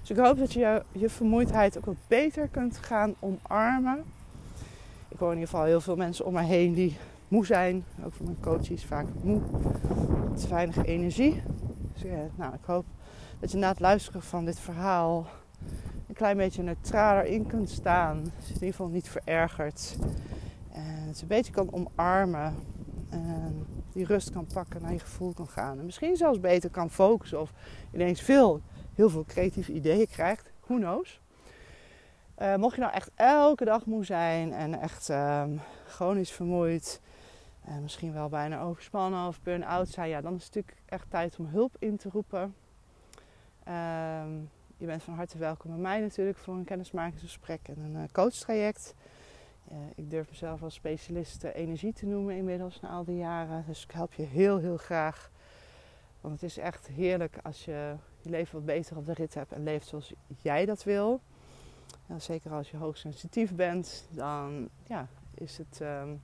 Dus 0.00 0.10
ik 0.10 0.24
hoop 0.24 0.38
dat 0.38 0.52
je 0.52 0.82
je 0.92 1.08
vermoeidheid 1.08 1.78
ook 1.78 1.84
wat 1.84 1.96
beter 2.08 2.48
kunt 2.48 2.78
gaan 2.78 3.14
omarmen 3.18 4.04
ik 5.16 5.22
hoor 5.22 5.32
in 5.32 5.38
ieder 5.38 5.50
geval 5.50 5.66
heel 5.66 5.80
veel 5.80 5.96
mensen 5.96 6.24
om 6.24 6.32
mij 6.32 6.44
heen 6.44 6.72
die 6.72 6.96
moe 7.28 7.46
zijn. 7.46 7.84
Ook 8.04 8.12
voor 8.12 8.24
mijn 8.26 8.40
coaches 8.40 8.84
vaak 8.84 9.06
moe. 9.22 9.40
Te 10.34 10.48
weinig 10.48 10.84
energie. 10.84 11.42
Dus 11.92 12.02
ja, 12.02 12.26
nou, 12.34 12.54
ik 12.54 12.64
hoop 12.64 12.84
dat 13.40 13.50
je 13.50 13.58
na 13.58 13.68
het 13.68 13.80
luisteren 13.80 14.22
van 14.22 14.44
dit 14.44 14.58
verhaal 14.58 15.26
een 16.08 16.14
klein 16.14 16.36
beetje 16.36 16.62
neutraler 16.62 17.24
in 17.24 17.46
kunt 17.46 17.70
staan. 17.70 18.16
Je 18.16 18.48
in 18.48 18.52
ieder 18.52 18.68
geval 18.68 18.88
niet 18.88 19.08
verergert. 19.08 19.96
En 20.72 21.06
het 21.06 21.20
een 21.20 21.28
beetje 21.28 21.52
kan 21.52 21.72
omarmen. 21.72 22.54
En 23.10 23.66
die 23.96 24.06
rust 24.06 24.30
kan 24.30 24.46
pakken, 24.46 24.82
naar 24.82 24.92
je 24.92 24.98
gevoel 24.98 25.32
kan 25.32 25.48
gaan. 25.48 25.78
En 25.78 25.84
misschien 25.84 26.16
zelfs 26.16 26.40
beter 26.40 26.70
kan 26.70 26.90
focussen 26.90 27.40
of 27.40 27.52
ineens 27.92 28.20
veel, 28.20 28.60
heel 28.94 29.10
veel 29.10 29.24
creatieve 29.24 29.72
ideeën 29.72 30.06
krijgt. 30.06 30.50
Who 30.60 30.76
knows? 30.76 31.20
Uh, 32.38 32.56
mocht 32.56 32.74
je 32.74 32.80
nou 32.80 32.92
echt 32.92 33.10
elke 33.14 33.64
dag 33.64 33.86
moe 33.86 34.04
zijn 34.04 34.52
en 34.52 34.80
echt 34.80 35.08
um, 35.08 35.60
chronisch 35.86 36.30
vermoeid, 36.30 37.00
en 37.64 37.82
misschien 37.82 38.12
wel 38.12 38.28
bijna 38.28 38.60
overspannen 38.60 39.26
of 39.26 39.42
burn-out 39.42 39.88
zijn, 39.88 40.08
ja, 40.08 40.20
dan 40.20 40.34
is 40.34 40.44
het 40.44 40.54
natuurlijk 40.54 40.82
echt 40.86 41.10
tijd 41.10 41.38
om 41.38 41.46
hulp 41.46 41.76
in 41.78 41.96
te 41.96 42.08
roepen. 42.08 42.54
Um, 43.68 44.50
je 44.76 44.86
bent 44.86 45.02
van 45.02 45.14
harte 45.14 45.38
welkom 45.38 45.70
bij 45.70 45.80
mij 45.80 46.00
natuurlijk 46.00 46.38
voor 46.38 46.54
een 46.54 46.64
kennismakingsgesprek 46.64 47.60
en 47.68 47.78
een 47.78 47.94
uh, 47.94 48.02
coachtraject. 48.12 48.94
Uh, 49.72 49.76
ik 49.94 50.10
durf 50.10 50.28
mezelf 50.28 50.62
als 50.62 50.74
specialist 50.74 51.44
energie 51.44 51.92
te 51.92 52.06
noemen 52.06 52.36
inmiddels 52.36 52.80
na 52.80 52.88
al 52.88 53.04
die 53.04 53.16
jaren. 53.16 53.64
Dus 53.66 53.82
ik 53.82 53.90
help 53.90 54.12
je 54.12 54.22
heel, 54.22 54.58
heel 54.58 54.76
graag. 54.76 55.30
Want 56.20 56.34
het 56.34 56.50
is 56.50 56.58
echt 56.58 56.86
heerlijk 56.86 57.38
als 57.42 57.64
je 57.64 57.94
je 58.20 58.30
leven 58.30 58.54
wat 58.54 58.64
beter 58.64 58.96
op 58.96 59.06
de 59.06 59.12
rit 59.12 59.34
hebt 59.34 59.52
en 59.52 59.62
leeft 59.62 59.86
zoals 59.86 60.12
jij 60.42 60.64
dat 60.64 60.84
wil. 60.84 61.20
Nou, 62.06 62.20
zeker 62.20 62.52
als 62.52 62.70
je 62.70 62.76
hoogsensitief 62.76 63.54
bent, 63.54 64.06
dan 64.10 64.68
ja, 64.86 65.08
is 65.34 65.58
het 65.58 65.80
um, 65.82 66.22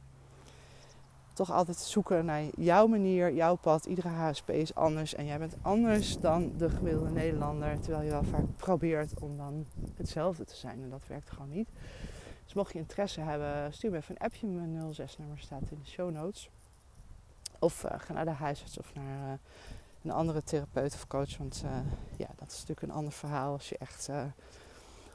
toch 1.32 1.52
altijd 1.52 1.76
zoeken 1.76 2.24
naar 2.24 2.42
jouw 2.56 2.86
manier, 2.86 3.32
jouw 3.32 3.54
pad. 3.54 3.86
Iedere 3.86 4.08
HSP 4.08 4.50
is 4.50 4.74
anders 4.74 5.14
en 5.14 5.26
jij 5.26 5.38
bent 5.38 5.56
anders 5.62 6.18
dan 6.18 6.52
de 6.56 6.70
gemiddelde 6.70 7.10
Nederlander. 7.10 7.80
Terwijl 7.80 8.04
je 8.04 8.10
wel 8.10 8.24
vaak 8.24 8.56
probeert 8.56 9.20
om 9.20 9.36
dan 9.36 9.66
hetzelfde 9.96 10.44
te 10.44 10.56
zijn 10.56 10.82
en 10.82 10.90
dat 10.90 11.06
werkt 11.06 11.30
gewoon 11.30 11.50
niet. 11.50 11.68
Dus 12.52 12.60
mocht 12.60 12.72
je 12.72 12.78
interesse 12.78 13.20
hebben, 13.20 13.72
stuur 13.72 13.90
me 13.90 13.96
even 13.96 14.14
een 14.14 14.26
appje. 14.26 14.46
Mijn 14.46 14.94
06-nummer 14.94 15.38
staat 15.38 15.70
in 15.70 15.78
de 15.82 15.90
show 15.90 16.10
notes. 16.10 16.50
Of 17.58 17.84
uh, 17.84 17.90
ga 17.96 18.12
naar 18.12 18.24
de 18.24 18.30
huisarts 18.30 18.78
of 18.78 18.94
naar 18.94 19.28
uh, 19.28 19.32
een 20.02 20.10
andere 20.10 20.42
therapeut 20.42 20.94
of 20.94 21.06
coach. 21.06 21.36
Want 21.36 21.62
uh, 21.64 21.70
ja, 22.16 22.26
dat 22.36 22.48
is 22.48 22.52
natuurlijk 22.52 22.82
een 22.82 22.90
ander 22.90 23.12
verhaal 23.12 23.52
als 23.52 23.68
je 23.68 23.78
echt 23.78 24.10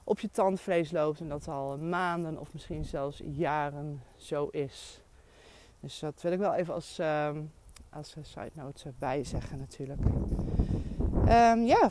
op 0.04 0.19
je 0.19 0.32
tandvlees 0.32 0.91
loopt 0.91 1.19
en 1.19 1.30
dat 1.30 1.47
al 1.47 1.78
maanden 1.78 2.39
of 2.39 2.54
misschien 2.54 2.86
zelfs 2.86 3.21
jaren 3.26 4.04
zo 4.15 4.47
is. 4.47 5.02
Dus 5.80 6.00
dat 6.00 6.21
wil 6.21 6.32
ik 6.32 6.39
wel 6.39 6.54
even 6.54 6.73
als, 6.73 7.00
uh, 7.00 7.30
als 7.89 8.15
side 8.21 8.52
note 8.54 8.93
bijzeggen 9.00 9.58
natuurlijk. 9.58 10.02
Um, 11.28 11.65
ja, 11.65 11.89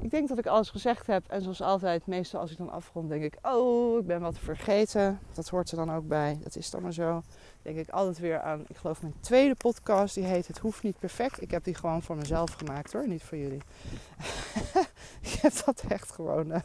ik 0.00 0.10
denk 0.10 0.28
dat 0.28 0.38
ik 0.38 0.46
alles 0.46 0.70
gezegd 0.70 1.06
heb. 1.06 1.28
En 1.28 1.42
zoals 1.42 1.60
altijd, 1.60 2.06
meestal 2.06 2.40
als 2.40 2.50
ik 2.50 2.58
dan 2.58 2.70
afrond, 2.70 3.08
denk 3.08 3.22
ik: 3.22 3.38
Oh, 3.42 3.98
ik 3.98 4.06
ben 4.06 4.20
wat 4.20 4.38
vergeten. 4.38 5.18
Dat 5.34 5.48
hoort 5.48 5.70
er 5.70 5.76
dan 5.76 5.94
ook 5.94 6.08
bij. 6.08 6.38
Dat 6.42 6.56
is 6.56 6.70
dan 6.70 6.82
maar 6.82 6.92
zo. 6.92 7.22
Denk 7.62 7.78
ik 7.78 7.88
altijd 7.88 8.18
weer 8.18 8.40
aan, 8.40 8.64
ik 8.68 8.76
geloof 8.76 9.02
mijn 9.02 9.14
tweede 9.20 9.54
podcast. 9.54 10.14
Die 10.14 10.24
heet 10.24 10.46
Het 10.46 10.58
Hoeft 10.58 10.82
Niet 10.82 10.98
Perfect. 10.98 11.42
Ik 11.42 11.50
heb 11.50 11.64
die 11.64 11.74
gewoon 11.74 12.02
voor 12.02 12.16
mezelf 12.16 12.52
gemaakt 12.52 12.92
hoor, 12.92 13.08
niet 13.08 13.22
voor 13.22 13.38
jullie. 13.38 13.62
ik 15.22 15.32
heb 15.42 15.52
dat 15.64 15.84
echt 15.88 16.12
gewoon. 16.12 16.52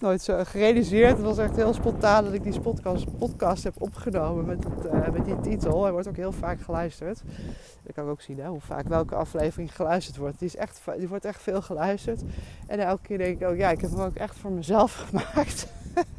Nooit 0.00 0.22
zo 0.22 0.44
gerealiseerd. 0.44 1.16
Het 1.16 1.20
was 1.20 1.38
echt 1.38 1.56
heel 1.56 1.74
spontaan 1.74 2.24
dat 2.24 2.32
ik 2.32 2.42
die 2.42 2.60
podcast, 2.60 3.18
podcast 3.18 3.64
heb 3.64 3.74
opgenomen 3.78 4.44
met, 4.44 4.64
het, 4.64 4.84
uh, 4.84 5.08
met 5.08 5.24
die 5.24 5.40
titel. 5.40 5.82
Hij 5.82 5.92
wordt 5.92 6.08
ook 6.08 6.16
heel 6.16 6.32
vaak 6.32 6.60
geluisterd. 6.60 7.22
Ik 7.82 7.94
kan 7.94 8.08
ook 8.08 8.20
zien 8.20 8.38
hè, 8.38 8.48
hoe 8.48 8.60
vaak 8.60 8.88
welke 8.88 9.14
aflevering 9.14 9.74
geluisterd 9.74 10.16
wordt. 10.16 10.38
Die, 10.38 10.48
is 10.48 10.56
echt, 10.56 10.80
die 10.96 11.08
wordt 11.08 11.24
echt 11.24 11.42
veel 11.42 11.62
geluisterd. 11.62 12.22
En 12.66 12.78
elke 12.78 13.02
keer 13.02 13.18
denk 13.18 13.40
ik 13.40 13.48
ook, 13.48 13.56
ja, 13.56 13.70
ik 13.70 13.80
heb 13.80 13.90
hem 13.90 14.00
ook 14.00 14.14
echt 14.14 14.36
voor 14.36 14.52
mezelf 14.52 14.94
gemaakt. 15.08 15.66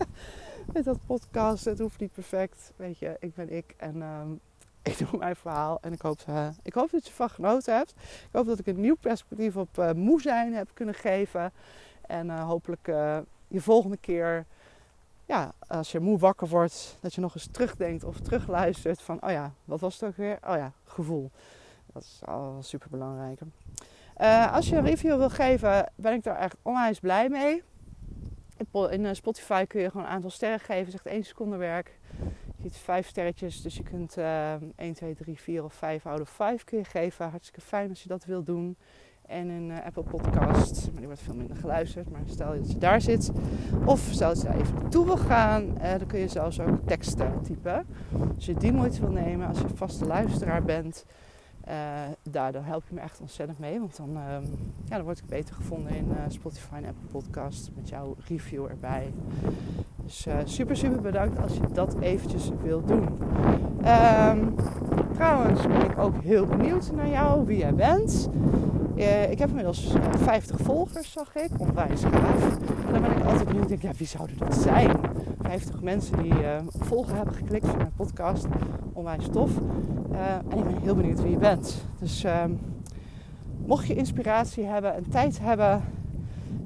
met 0.73 0.83
dat 0.83 0.99
podcast. 1.05 1.65
Het 1.65 1.79
hoeft 1.79 1.99
niet 1.99 2.13
perfect. 2.13 2.71
Weet 2.75 2.97
je, 2.97 3.15
ik 3.19 3.33
ben 3.33 3.49
ik. 3.49 3.73
En 3.77 4.01
um, 4.01 4.39
ik 4.81 4.97
doe 4.97 5.19
mijn 5.19 5.35
verhaal. 5.35 5.77
En 5.81 5.93
ik 5.93 6.01
hoop, 6.01 6.19
uh, 6.29 6.47
ik 6.63 6.73
hoop 6.73 6.91
dat 6.91 7.03
je 7.03 7.09
ervan 7.09 7.29
genoten 7.29 7.75
hebt. 7.75 7.91
Ik 7.99 8.29
hoop 8.31 8.45
dat 8.45 8.59
ik 8.59 8.67
een 8.67 8.81
nieuw 8.81 8.97
perspectief 8.99 9.55
op 9.55 9.77
uh, 9.77 9.91
moe 9.91 10.21
zijn 10.21 10.53
heb 10.53 10.69
kunnen 10.73 10.95
geven. 10.95 11.51
En 12.01 12.39
hopelijk 12.39 12.89
je 13.47 13.61
volgende 13.61 13.97
keer, 13.97 14.45
ja, 15.25 15.53
als 15.67 15.91
je 15.91 15.99
moe 15.99 16.17
wakker 16.17 16.47
wordt, 16.47 16.97
dat 16.99 17.13
je 17.13 17.21
nog 17.21 17.35
eens 17.35 17.47
terugdenkt 17.51 18.03
of 18.03 18.19
terugluistert 18.19 19.01
van, 19.01 19.21
oh 19.21 19.31
ja, 19.31 19.53
wat 19.65 19.79
was 19.79 19.99
het 19.99 20.09
ook 20.09 20.17
weer? 20.17 20.37
Oh 20.47 20.55
ja, 20.55 20.71
gevoel. 20.83 21.31
Dat 21.93 22.01
is 22.03 22.19
al 22.25 22.57
super 22.61 22.89
belangrijk. 22.89 23.39
Uh, 24.21 24.53
als 24.53 24.69
je 24.69 24.75
een 24.75 24.85
review 24.85 25.17
wil 25.17 25.29
geven, 25.29 25.91
ben 25.95 26.13
ik 26.13 26.23
daar 26.23 26.37
echt 26.37 26.55
onwijs 26.61 26.99
blij 26.99 27.29
mee. 27.29 27.63
In 28.89 29.05
eh, 29.05 29.13
Spotify 29.13 29.65
kun 29.65 29.81
je 29.81 29.89
gewoon 29.89 30.05
een 30.05 30.11
aantal 30.11 30.29
sterren 30.29 30.59
geven. 30.59 30.91
Zegt 30.91 31.05
één 31.05 31.23
seconde 31.23 31.57
werk. 31.57 31.99
Je 32.57 32.63
ziet 32.63 32.77
vijf 32.77 33.07
sterretjes, 33.07 33.61
dus 33.61 33.75
je 33.75 33.83
kunt 33.83 34.17
uh, 34.17 34.53
1, 34.75 34.93
2, 34.93 35.15
3, 35.15 35.39
4 35.39 35.63
of 35.63 35.73
5 35.73 36.05
out 36.05 36.21
of 36.21 36.29
5 36.29 36.63
kun 36.63 36.77
je 36.77 36.83
geven. 36.83 37.29
Hartstikke 37.29 37.61
fijn 37.61 37.89
als 37.89 38.03
je 38.03 38.09
dat 38.09 38.25
wilt 38.25 38.45
doen 38.45 38.77
en 39.27 39.49
een 39.49 39.69
uh, 39.69 39.85
Apple 39.85 40.03
Podcast. 40.03 40.85
Maar 40.85 40.97
die 40.97 41.05
wordt 41.05 41.21
veel 41.21 41.35
minder 41.35 41.55
geluisterd. 41.55 42.09
Maar 42.11 42.21
stel 42.25 42.53
dat 42.53 42.71
je 42.71 42.77
daar 42.77 43.01
zit. 43.01 43.31
Of 43.85 43.99
stel 44.11 44.29
dat 44.29 44.41
je 44.41 44.47
daar 44.47 44.59
even 44.59 44.73
naartoe 44.81 45.05
wil 45.05 45.17
gaan. 45.17 45.63
Uh, 45.63 45.89
dan 45.89 46.07
kun 46.07 46.19
je 46.19 46.27
zelfs 46.27 46.59
ook 46.59 46.79
teksten 46.85 47.41
typen. 47.41 47.85
Als 48.35 48.45
je 48.45 48.53
die 48.53 48.71
moeite 48.71 49.01
wil 49.01 49.11
nemen, 49.11 49.47
als 49.47 49.59
je 49.59 49.67
vaste 49.75 50.05
luisteraar 50.05 50.63
bent. 50.63 51.05
Uh, 51.67 51.73
daardoor 52.23 52.63
help 52.63 52.83
je 52.87 52.95
me 52.95 53.01
echt 53.01 53.21
ontzettend 53.21 53.59
mee. 53.59 53.79
Want 53.79 53.97
dan, 53.97 54.09
ehm, 54.09 54.43
ja, 54.85 54.95
dan 54.95 55.03
word 55.03 55.17
ik 55.17 55.25
beter 55.25 55.55
gevonden 55.55 55.95
in 55.95 56.11
Spotify 56.27 56.75
en 56.75 56.85
Apple 56.85 57.07
Podcast. 57.11 57.71
Met 57.75 57.89
jouw 57.89 58.15
review 58.27 58.65
erbij. 58.65 59.13
Dus 60.03 60.27
super, 60.43 60.77
super 60.77 61.01
bedankt 61.01 61.39
als 61.41 61.53
je 61.53 61.67
dat 61.73 61.99
eventjes 61.99 62.51
wilt 62.63 62.87
doen. 62.87 63.07
Um, 63.87 64.55
trouwens 65.13 65.67
ben 65.67 65.81
ik 65.81 65.97
ook 65.97 66.21
heel 66.21 66.45
benieuwd 66.45 66.91
naar 66.91 67.09
jou, 67.09 67.45
wie 67.45 67.57
jij 67.57 67.73
bent. 67.73 68.29
Uh, 68.97 69.31
ik 69.31 69.39
heb 69.39 69.49
inmiddels 69.49 69.93
50 70.17 70.57
volgers, 70.59 71.11
zag 71.11 71.35
ik. 71.35 71.49
Onwijs 71.57 72.03
gaaf. 72.03 72.57
Dan 72.91 73.01
ben 73.01 73.11
ik 73.11 73.23
altijd 73.23 73.47
benieuwd. 73.47 73.67
Denk, 73.67 73.81
ja, 73.81 73.91
wie 73.97 74.07
zouden 74.07 74.37
dat 74.37 74.55
zijn? 74.55 74.99
50 75.41 75.81
mensen 75.81 76.23
die 76.23 76.33
op 76.73 76.83
volgen 76.85 77.15
hebben 77.15 77.33
geklikt 77.33 77.67
van 77.67 77.77
mijn 77.77 77.91
podcast. 77.95 78.45
Onwijs 78.93 79.27
tof. 79.31 79.51
En 80.49 80.57
ik 80.57 80.63
ben 80.63 80.81
heel 80.81 80.95
benieuwd 80.95 81.21
wie 81.21 81.31
je 81.31 81.37
bent. 81.37 81.85
Dus 81.99 82.23
ehm, 82.23 82.51
mocht 83.65 83.87
je 83.87 83.95
inspiratie 83.95 84.63
hebben 84.63 84.95
en 84.95 85.09
tijd 85.09 85.39
hebben... 85.39 85.81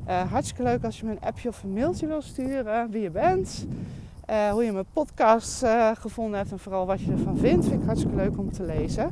hartstikke 0.06 0.64
leuk 0.64 0.84
als 0.84 1.00
je 1.00 1.06
me 1.06 1.12
een 1.12 1.22
appje 1.22 1.50
of 1.50 1.64
een 1.64 1.74
mailtje 1.74 2.08
wil 2.08 2.22
sturen. 2.22 2.90
Wie 2.92 3.02
je 3.02 3.12
bent. 3.12 3.68
Uh, 4.32 4.52
hoe 4.52 4.64
je 4.64 4.72
mijn 4.72 4.86
podcast 4.94 5.64
uh, 5.64 5.92
gevonden 5.94 6.38
hebt 6.38 6.52
en 6.52 6.60
vooral 6.60 6.86
wat 6.86 7.02
je 7.02 7.12
ervan 7.12 7.38
vindt. 7.38 7.66
Vind 7.66 7.82
ik 7.82 7.86
hartstikke 7.86 8.16
leuk 8.16 8.38
om 8.38 8.52
te 8.52 8.64
lezen. 8.64 9.04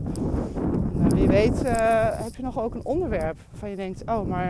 En, 1.01 1.09
wie 1.09 1.27
weet 1.27 1.63
uh, 1.63 2.21
heb 2.23 2.35
je 2.35 2.43
nog 2.43 2.59
ook 2.59 2.73
een 2.73 2.85
onderwerp 2.85 3.37
waarvan 3.49 3.69
je 3.69 3.75
denkt... 3.75 4.03
oh, 4.05 4.27
maar 4.27 4.49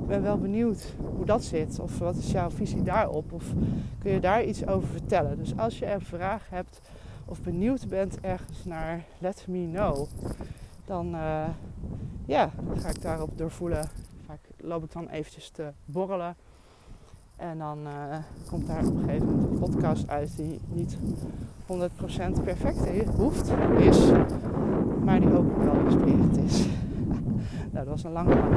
ik 0.00 0.06
ben 0.06 0.22
wel 0.22 0.38
benieuwd 0.38 0.94
hoe 1.16 1.24
dat 1.24 1.44
zit. 1.44 1.78
Of 1.78 1.98
wat 1.98 2.16
is 2.16 2.30
jouw 2.30 2.50
visie 2.50 2.82
daarop? 2.82 3.32
Of 3.32 3.44
kun 3.98 4.12
je 4.12 4.20
daar 4.20 4.44
iets 4.44 4.66
over 4.66 4.88
vertellen? 4.88 5.38
Dus 5.38 5.56
als 5.56 5.78
je 5.78 5.92
een 5.92 6.00
vraag 6.00 6.46
hebt 6.50 6.80
of 7.24 7.40
benieuwd 7.40 7.88
bent 7.88 8.20
ergens 8.20 8.64
naar 8.64 9.04
Let 9.18 9.44
Me 9.48 9.68
Know... 9.72 10.06
dan 10.84 11.16
ja, 12.26 12.50
ga 12.74 12.88
ik 12.88 13.02
daarop 13.02 13.38
doorvoelen. 13.38 13.88
Vaak 14.26 14.40
loop 14.56 14.84
ik 14.84 14.92
dan 14.92 15.08
eventjes 15.08 15.50
te 15.50 15.72
borrelen... 15.84 16.36
En 17.40 17.58
dan 17.58 17.78
uh, 17.78 18.16
komt 18.50 18.66
daar 18.66 18.86
op 18.86 18.96
een 18.96 19.04
gegeven 19.04 19.26
moment 19.26 19.50
een 19.50 19.58
podcast 19.58 20.08
uit 20.08 20.36
die 20.36 20.60
niet 20.68 20.96
100% 21.66 22.42
perfect 22.44 22.78
hoeft, 23.16 23.52
is, 23.78 24.10
maar 25.04 25.20
die 25.20 25.28
hopelijk 25.28 25.62
wel 25.62 25.84
inspirerend 25.84 26.38
is. 26.38 26.66
nou, 27.72 27.84
dat 27.84 27.86
was 27.86 28.04
een 28.04 28.12
lange 28.12 28.34
lang. 28.34 28.52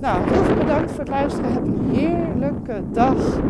Nou, 0.00 0.30
heel 0.30 0.44
veel 0.44 0.56
bedankt 0.56 0.90
voor 0.90 1.00
het 1.00 1.08
luisteren. 1.08 1.52
Heb 1.52 1.66
een 1.66 1.90
heerlijke 1.90 2.82
dag. 2.92 3.40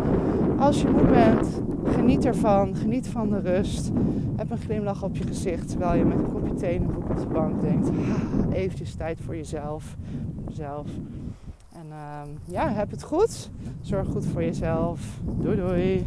Als 0.59 0.81
je 0.81 0.89
moe 0.89 1.05
bent, 1.05 1.61
geniet 1.85 2.25
ervan. 2.25 2.75
Geniet 2.75 3.07
van 3.07 3.29
de 3.29 3.39
rust. 3.39 3.91
Heb 4.35 4.51
een 4.51 4.57
glimlach 4.57 5.03
op 5.03 5.15
je 5.15 5.23
gezicht 5.23 5.69
terwijl 5.69 5.97
je 5.97 6.05
met 6.05 6.17
een 6.17 6.31
kopje 6.31 6.53
thee 6.53 6.75
en 6.75 6.81
een 6.81 6.93
boek 6.93 7.09
op 7.09 7.17
de 7.17 7.25
bank 7.25 7.61
denkt. 7.61 7.89
Eventjes 8.51 8.95
tijd 8.95 9.19
voor 9.21 9.35
jezelf. 9.35 9.95
Jezelf. 10.47 10.87
Uh, 12.01 12.21
ja, 12.45 12.69
heb 12.69 12.91
het 12.91 13.03
goed. 13.03 13.49
Zorg 13.81 14.07
goed 14.07 14.25
voor 14.25 14.43
jezelf. 14.43 15.19
Doei 15.23 15.55
doei. 15.55 16.05